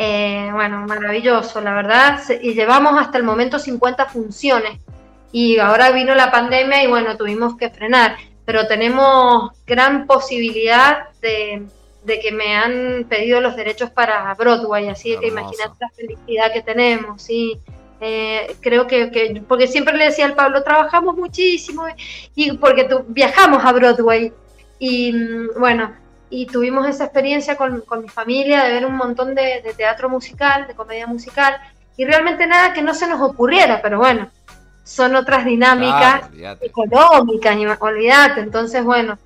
[0.00, 4.78] Eh, bueno, maravilloso, la verdad, y llevamos hasta el momento 50 funciones.
[5.32, 11.66] Y ahora vino la pandemia y bueno, tuvimos que frenar, pero tenemos gran posibilidad de,
[12.04, 16.62] de que me han pedido los derechos para Broadway, así que imagínate la felicidad que
[16.62, 17.58] tenemos, sí.
[18.00, 21.84] Eh, creo que, porque siempre le decía al Pablo, trabajamos muchísimo
[22.36, 24.32] y porque tu, viajamos a Broadway.
[24.78, 25.92] Y mm, bueno,
[26.30, 30.74] y tuvimos esa experiencia con, mi familia de ver un montón de, teatro musical, de
[30.74, 31.56] comedia musical
[31.96, 34.30] y realmente nada que no se nos ocurriera, pero bueno,
[34.84, 39.18] son otras dinámicas económicas, olvídate, entonces bueno,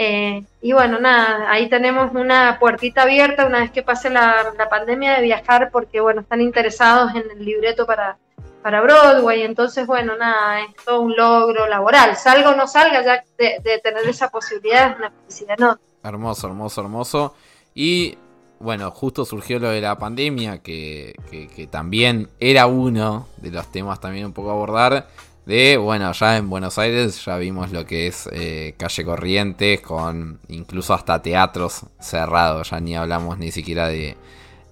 [0.00, 5.16] eh, y bueno, nada, ahí tenemos una puertita abierta una vez que pase la, pandemia
[5.16, 8.16] de viajar porque, bueno, están interesados en el libreto para,
[8.62, 9.42] para Broadway.
[9.42, 12.14] Entonces, bueno, nada, es todo un logro laboral.
[12.14, 15.80] Salga o no salga, ya de, tener esa posibilidad es una felicidad no.
[16.08, 17.34] Hermoso, hermoso, hermoso.
[17.74, 18.16] Y
[18.60, 24.00] bueno, justo surgió lo de la pandemia, que, que también era uno de los temas
[24.00, 25.06] también un poco abordar
[25.48, 30.40] de, bueno, ya en Buenos Aires ya vimos lo que es eh, calle Corrientes, con
[30.48, 34.18] incluso hasta teatros cerrados, ya ni hablamos ni siquiera de,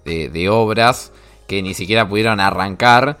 [0.05, 1.11] de, obras
[1.47, 3.17] que ni siquiera pudieron arrancar.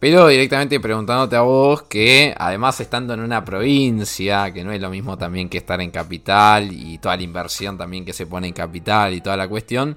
[0.00, 4.90] Pero directamente preguntándote a vos que además estando en una provincia, que no es lo
[4.90, 8.54] mismo también que estar en capital y toda la inversión también que se pone en
[8.54, 9.96] capital y toda la cuestión,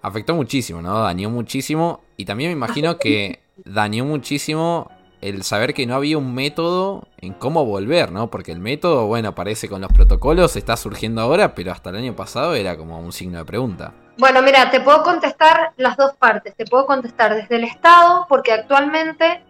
[0.00, 1.00] afectó muchísimo, ¿no?
[1.00, 6.34] Dañó muchísimo y también me imagino que dañó muchísimo el saber que no había un
[6.34, 8.30] método en cómo volver, ¿no?
[8.30, 12.16] Porque el método, bueno, aparece con los protocolos, está surgiendo ahora, pero hasta el año
[12.16, 13.92] pasado era como un signo de pregunta.
[14.18, 16.56] Bueno, mira, te puedo contestar las dos partes.
[16.56, 19.42] Te puedo contestar desde el Estado, porque actualmente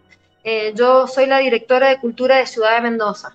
[0.45, 3.35] eh, yo soy la directora de Cultura de Ciudad de Mendoza.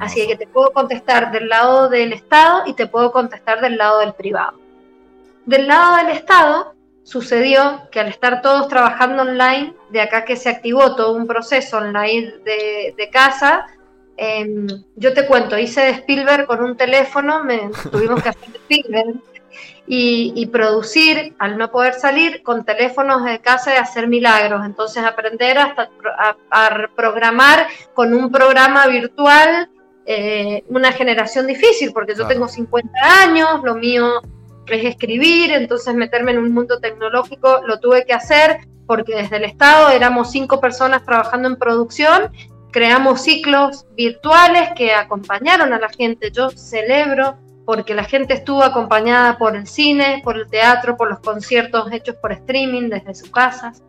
[0.00, 4.00] Así que te puedo contestar del lado del Estado y te puedo contestar del lado
[4.00, 4.58] del privado.
[5.46, 10.50] Del lado del Estado, sucedió que al estar todos trabajando online, de acá que se
[10.50, 13.66] activó todo un proceso online de, de casa,
[14.18, 14.66] em,
[14.96, 19.14] yo te cuento, hice de Spielberg con un teléfono, me, tuvimos que hacer de Spielberg,
[19.86, 24.64] y, producir, al no poder salir, con teléfonos de casa y hacer milagros.
[24.66, 25.88] Entonces aprender hasta
[26.50, 29.70] a, programar con un programa virtual
[30.04, 32.90] eh, una generación difícil, porque yo tengo 50
[33.22, 34.22] años, lo mío
[34.66, 39.44] es escribir, entonces meterme en un mundo tecnológico lo tuve que hacer porque desde el
[39.44, 42.32] Estado éramos cinco personas trabajando en producción,
[42.72, 46.30] creamos ciclos virtuales que acompañaron a la gente.
[46.32, 47.36] Yo celebro
[47.68, 52.16] porque la gente estuvo acompañada por el cine, por el teatro, por los conciertos hechos
[52.16, 53.82] por streaming desde sus casas.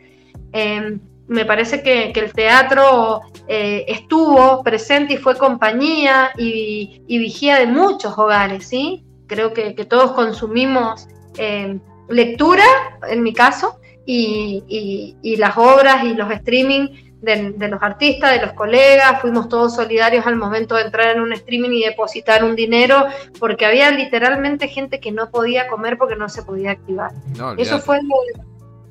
[0.52, 1.00] Em,
[1.30, 8.18] me parece que, el teatro eh, estuvo presente y fue compañía y, vigía de muchos
[8.18, 9.06] hogares, ¿sí?
[9.28, 11.08] Creo que, todos consumimos
[11.38, 12.66] em, lectura,
[13.08, 18.54] en mi caso, y, y, las obras y los streaming de, los artistas, de los
[18.54, 23.06] colegas, fuimos todos solidarios al momento de entrar en un streaming y depositar un dinero,
[23.40, 27.12] porque había literalmente gente que no podía comer porque no se podía activar.
[27.58, 28.00] Eso fue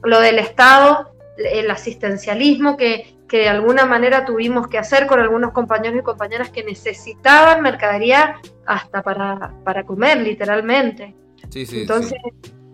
[0.02, 5.52] lo, del Estado, el asistencialismo que, que de alguna manera tuvimos que hacer con algunos
[5.52, 11.14] compañeros y compañeras que necesitaban mercadería hasta para, para comer, literalmente.
[11.54, 12.18] Entonces,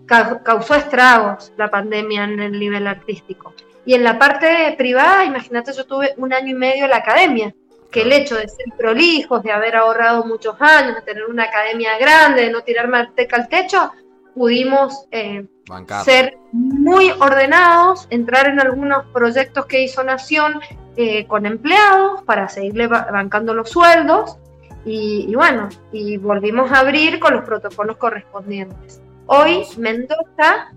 [0.05, 3.53] causó estragos la pandemia en el nivel artístico.
[3.85, 7.53] Y en la parte privada, imagínate, yo tuve un año y medio en la academia,
[7.91, 11.97] que el hecho de ser prolijos, de haber ahorrado muchos años, de tener una academia
[11.97, 13.91] grande, de no tirar manteca al techo,
[14.33, 15.45] pudimos eh,
[16.03, 20.59] ser muy ordenados, entrar en algunos proyectos que hizo Nación
[20.97, 24.37] eh, con empleados para seguirle bancando los sueldos.
[24.83, 29.01] Y, y, bueno, y volvimos a abrir con los protocolos correspondientes.
[29.25, 30.71] Hoy Mendoza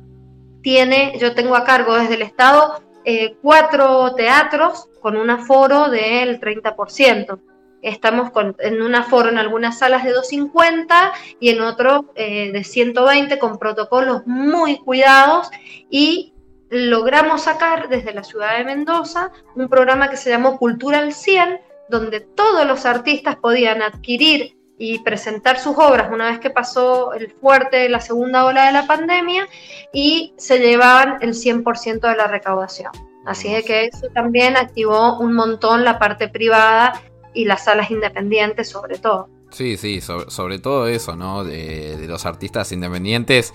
[0.63, 6.41] tiene, yo tengo a cargo desde el Estado eh, cuatro teatros con un aforo del
[6.41, 7.39] 30%.
[7.81, 13.39] Estamos en un aforo en algunas salas de 250 y en otro eh, de 120
[13.39, 15.49] con protocolos muy cuidados
[15.89, 16.35] y
[16.71, 21.61] logramos sacar desde la ciudad de Mendoza un programa que se llamó Cultura al 100,
[21.89, 27.33] donde todos los artistas podían adquirir y presentar sus obras una vez que pasó el
[27.33, 29.49] fuerte, la segunda ola de la pandemia,
[29.93, 32.93] y se llevaban el 100% de la recaudación.
[33.26, 37.03] Así de que eso también activó un montón la parte privada
[37.35, 39.29] y las salas independientes sobre todo.
[39.51, 41.45] Sí, sí, sobre, todo eso, ¿no?
[41.45, 43.53] De, los artistas independientes.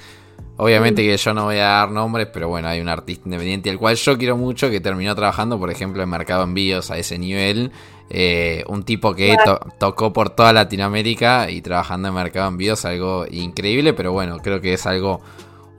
[0.57, 3.79] Obviamente que yo no voy a dar nombres, pero bueno, hay un artista independiente al
[3.79, 7.71] cual yo quiero mucho que terminó trabajando, por ejemplo, en Mercado Envíos a ese nivel.
[8.15, 9.35] Eh, un tipo que
[9.79, 14.73] tocó por toda Latinoamérica y trabajando en Mercado Envíos, algo increíble, pero bueno, creo que
[14.73, 15.19] es algo...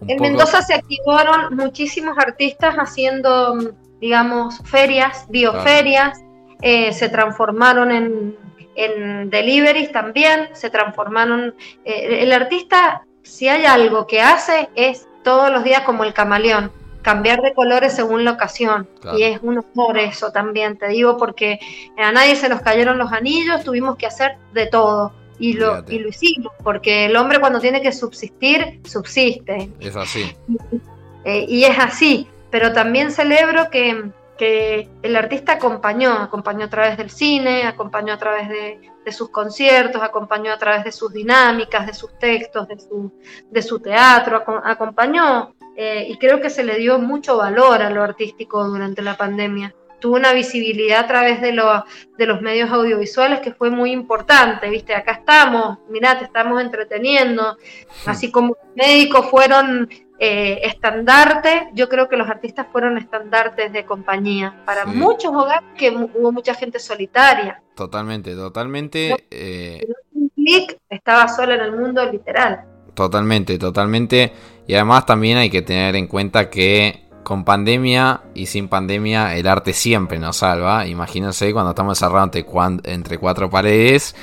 [0.09, 3.57] en Mendoza se activaron muchísimos artistas haciendo,
[4.01, 6.18] digamos, ferias, bioferias,
[6.61, 8.37] eh, se transformaron en,
[8.74, 11.55] en deliveries también, se transformaron...
[11.85, 16.72] Eh, el artista, si hay algo que hace, es todos los días como el camaleón
[17.05, 18.88] cambiar de colores según la ocasión.
[19.16, 21.61] Y es un honor eso también, te digo, porque
[21.96, 25.12] a nadie se nos cayeron los anillos, tuvimos que hacer de todo.
[25.38, 29.68] Y lo, y lo hicimos, porque el hombre cuando tiene que subsistir, subsiste.
[29.80, 30.34] Es así.
[31.24, 36.96] Eh, y es así, pero también celebro que, que el artista acompañó, acompañó a través
[36.96, 41.86] del cine, acompañó a través de, de, sus conciertos, acompañó a través de sus dinámicas,
[41.86, 43.12] de sus textos, de su,
[43.50, 48.03] de su teatro, acompañó eh, y creo que se le dio mucho valor a lo
[48.03, 49.75] artístico durante la pandemia.
[50.01, 51.59] Tuvo una visibilidad a través de,
[52.18, 54.95] de los medios audiovisuales que fue muy importante, ¿viste?
[54.95, 57.57] Acá estamos, mirá, te estamos entreteniendo,
[58.05, 63.85] así como los médicos fueron eh, estandarte, yo creo que los artistas fueron estandartes de
[63.85, 67.62] compañía para muchos hogares que hubo mucha gente solitaria.
[67.75, 69.27] Totalmente, totalmente.
[69.31, 69.87] Eh...
[70.12, 72.64] Un clic estaba sola en el mundo literal.
[72.95, 74.33] Totalmente, totalmente.
[74.67, 79.47] Y además también hay que tener en cuenta que con pandemia y sin pandemia el
[79.49, 80.87] arte siempre nos salva.
[80.87, 82.31] Imagínense cuando estamos encerrados
[82.85, 84.15] entre, cuatro paredes.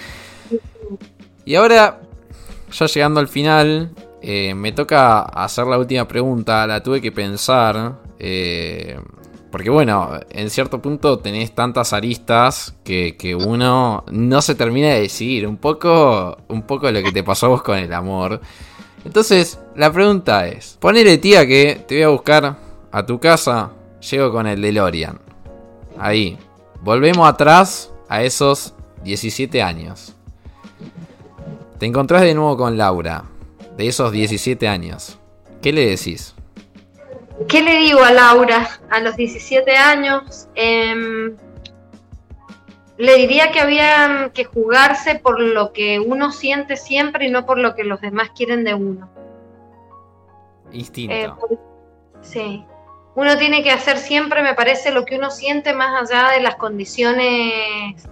[1.44, 2.00] Y ahora,
[2.72, 6.66] ya llegando al final, eh, me toca hacer la última pregunta.
[6.66, 8.00] La tuve que pensar.
[8.18, 9.00] Eh,
[9.52, 15.02] porque bueno, en cierto punto tenés tantas aristas que, que, uno no se termina de
[15.02, 15.46] decidir.
[15.46, 18.40] Un poco, un poco lo que te pasó vos con el amor.
[19.04, 22.58] Entonces, la pregunta es, ponele tía que te voy a buscar
[22.92, 25.20] a tu casa, llego con el DeLorean.
[25.98, 26.38] Ahí,
[26.82, 28.74] volvemos atrás a esos
[29.04, 30.16] 17 años.
[31.80, 33.24] Te encontrás de nuevo con Laura,
[33.76, 35.18] de esos 17 años.
[35.62, 36.36] ¿Qué le decís?
[37.48, 40.48] ¿Qué le digo a Laura a los 17 años?
[40.56, 41.36] Em,
[43.02, 47.58] le diría que había que jugarse por lo que uno siente siempre y no por
[47.58, 49.10] lo que los demás quieren de uno.
[50.72, 51.16] Instinto.
[51.16, 51.32] Eh,
[52.22, 52.64] sí.
[53.16, 56.58] Uno tiene que hacer siempre, me parece, lo que uno siente más allá de las
[56.58, 58.08] condiciones.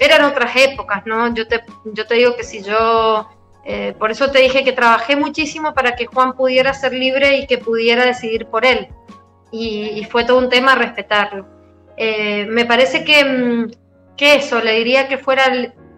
[0.00, 1.32] Eran otras épocas, ¿no?
[1.32, 3.28] Yo te, yo te digo que si yo.
[3.64, 7.46] Eh, por eso te dije que trabajé muchísimo para que Juan pudiera ser libre y
[7.46, 8.88] que pudiera decidir por él.
[9.52, 11.46] Y, fue todo un tema respetarlo.
[11.96, 13.81] Eh, me parece que, mm,
[14.16, 15.44] que, eso, le diría que fuera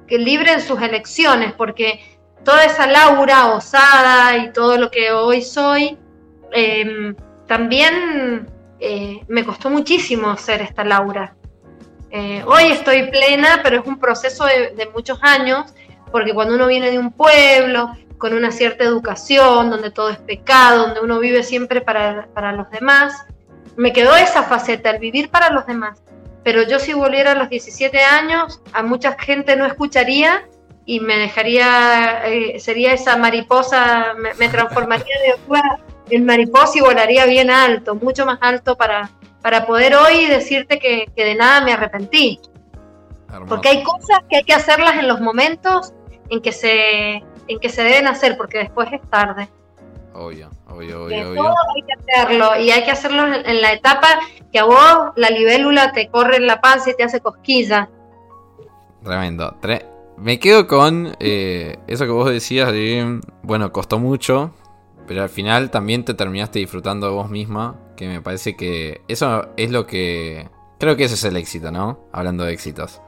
[0.08, 2.00] libre en sus elecciones, porque
[2.44, 5.98] toda esa Laura osada y todo lo que hoy soy,
[6.52, 7.14] em,
[7.46, 8.48] también
[8.80, 11.34] eh, me costó muchísimo ser esta Laura.
[12.10, 15.74] Eh, hoy estoy plena, pero es un proceso de, muchos años,
[16.12, 20.86] porque cuando uno viene de un pueblo, con una cierta educación, donde todo es pecado,
[20.86, 23.26] donde uno vive siempre para, para los demás,
[23.76, 26.02] me quedó esa faceta, el vivir para los demás.
[26.44, 30.46] Pero yo si volviera a los 17 años, a mucha gente no escucharía
[30.84, 35.60] y me dejaría, eh, sería esa mariposa, me, transformaría de
[36.10, 41.10] en mariposa y volaría bien alto, mucho más alto para, para poder hoy decirte que,
[41.16, 42.40] de nada me arrepentí.
[43.48, 45.92] Porque hay cosas que hay que hacerlas en los momentos
[46.28, 47.14] en que se,
[47.48, 49.48] en que se deben hacer, porque después es tarde.
[50.12, 51.54] Obvio, obvio, obvio, obvio.
[51.74, 54.08] hay que hacerlo, y hay que hacerlo en la etapa
[54.52, 57.88] que a vos la libélula te corre en la panza y te hace cosquilla.
[59.02, 59.56] Tremendo.
[60.16, 64.54] Me quedo con eh, eso que vos decías de, bueno, costó mucho,
[65.06, 69.48] pero al final también te terminaste disfrutando de vos misma, que me parece que eso
[69.56, 70.48] es lo que...
[70.78, 72.08] Creo que ese es el éxito, ¿no?
[72.12, 73.00] Hablando de éxitos.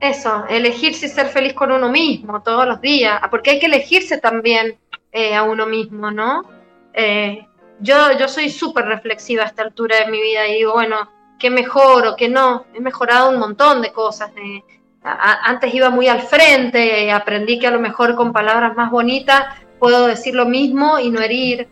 [0.00, 4.18] Eso, elegirse y ser feliz con uno mismo todos los días, porque hay que elegirse
[4.18, 4.78] también
[5.14, 6.42] eh, a uno mismo, ¿no?
[6.94, 7.46] Eh,
[7.80, 11.50] yo, yo soy súper reflexiva a esta altura de mi vida y digo, bueno, ¿qué
[11.50, 12.64] mejoro, qué no?
[12.72, 14.30] He mejorado un montón de cosas,
[15.02, 19.44] antes iba muy al frente, aprendí que a lo mejor con palabras más bonitas
[19.78, 21.68] puedo decir lo mismo y no herir.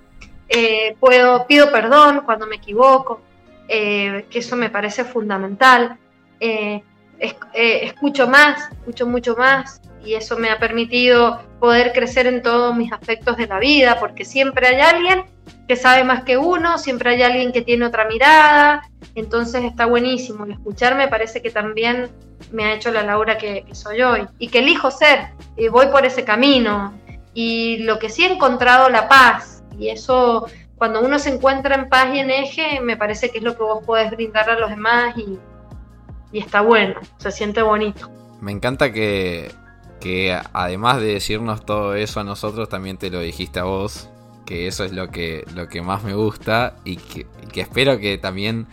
[0.48, 3.22] Eh, puedo, pido perdón cuando me equivoco,
[3.68, 5.96] que eso me parece fundamental.
[7.18, 12.92] Escucho más, escucho mucho más y eso me ha permitido poder crecer en todos mis
[12.92, 15.24] aspectos de la vida, porque siempre hay alguien
[15.68, 18.82] que sabe más que uno, siempre hay alguien que tiene otra mirada,
[19.14, 20.46] entonces está buenísimo.
[20.46, 22.08] Y escuchar me parece que también
[22.50, 26.04] me ha hecho la Laura que, soy hoy y que elijo ser, y voy por
[26.04, 26.94] ese camino.
[27.34, 30.46] Y lo que sí he encontrado la paz, y eso
[30.76, 33.62] cuando uno se encuentra en paz y en eje, me parece que es lo que
[33.62, 35.38] vos podés brindar a los demás y,
[36.32, 38.10] y está bueno, se siente bonito.
[38.40, 39.52] Me encanta que,
[40.00, 44.08] que además de decirnos todo eso a nosotros, también te lo dijiste a vos
[44.50, 47.24] que eso es lo que, lo que más me gusta y que,
[47.54, 48.66] espero que también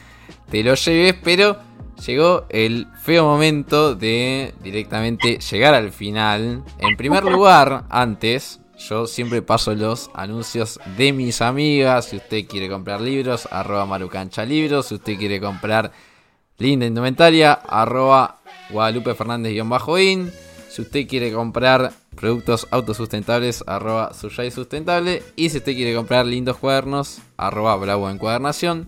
[0.49, 1.57] te lo lleves, pero
[2.03, 6.63] llegó el feo momento de directamente llegar al final.
[6.80, 12.05] En primer lugar, antes, yo siempre paso los anuncios de mis amigas.
[12.05, 14.88] Si usted quiere comprar libros, arroba marucancha libros.
[14.88, 15.91] Si usted quiere comprar
[16.57, 18.39] linda indumentaria, arroba
[18.71, 20.46] Guadalupe Fernández-in.
[20.78, 25.23] Si usted quiere comprar productos autosustentables, arroba Suyay Sustentable.
[25.36, 28.88] Y si usted quiere comprar lindos cuadernos, arroba Bravo Encuadernación.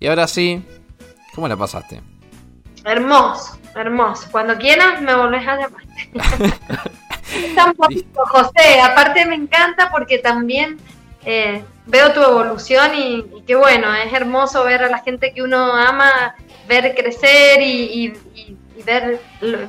[0.00, 0.64] Y ahora sí,
[1.32, 2.00] ¿cómo la pasaste?
[2.84, 4.26] Hermoso, hermoso.
[4.32, 5.84] Cuando quieras me volvés a llamar.
[7.76, 8.80] Poquito, José.
[8.82, 10.78] Aparte me encanta porque también
[11.24, 15.74] eh, veo tu evolución y, qué bueno, es hermoso ver a la gente que uno
[15.74, 16.34] ama,
[16.66, 18.14] ver crecer y
[18.84, 19.20] ver,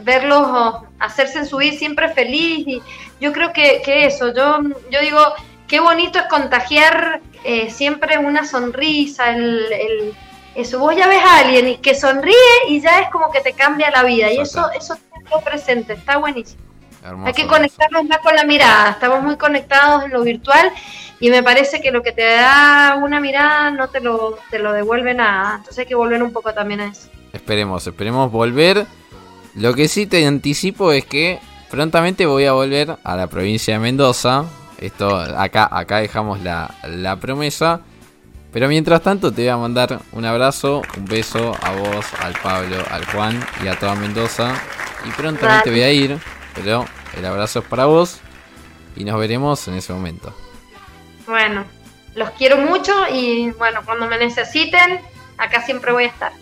[0.03, 2.67] verlos hacerse en su vida siempre feliz.
[2.67, 2.81] Y
[3.19, 4.59] yo creo que, eso, yo,
[4.89, 5.19] yo digo,
[5.67, 10.13] qué bonito es contagiar eh, siempre una sonrisa, el,
[10.55, 10.79] eso.
[10.79, 12.35] Vos ya ves a alguien que sonríe
[12.67, 14.31] y ya es como que te cambia la vida.
[14.31, 14.97] Y eso, eso
[15.29, 16.61] lo presente, está buenísimo.
[17.25, 18.91] Hay que conectarnos más con la mirada.
[18.91, 20.71] Estamos muy conectados en lo virtual
[21.19, 24.71] y me parece que lo que te da una mirada no te lo, te lo
[24.71, 25.55] devuelve nada.
[25.57, 27.09] Entonces hay que volver un poco también a eso.
[27.33, 28.85] Esperemos, esperemos volver
[29.55, 31.39] lo que sí te anticipo es que
[31.69, 34.45] prontamente voy a volver a la provincia de Mendoza.
[34.79, 37.81] Esto acá, acá dejamos la, promesa.
[38.53, 42.77] Pero mientras tanto te voy a mandar un abrazo, un beso a vos, al Pablo,
[42.89, 44.53] al Juan y a toda Mendoza.
[45.05, 46.17] Y prontamente voy a ir,
[46.53, 46.85] pero
[47.17, 48.19] el abrazo es para vos
[48.95, 50.35] y nos veremos en ese momento.
[51.25, 51.63] Bueno,
[52.15, 54.99] los quiero mucho y bueno, cuando me necesiten,
[55.37, 56.33] acá siempre voy a estar.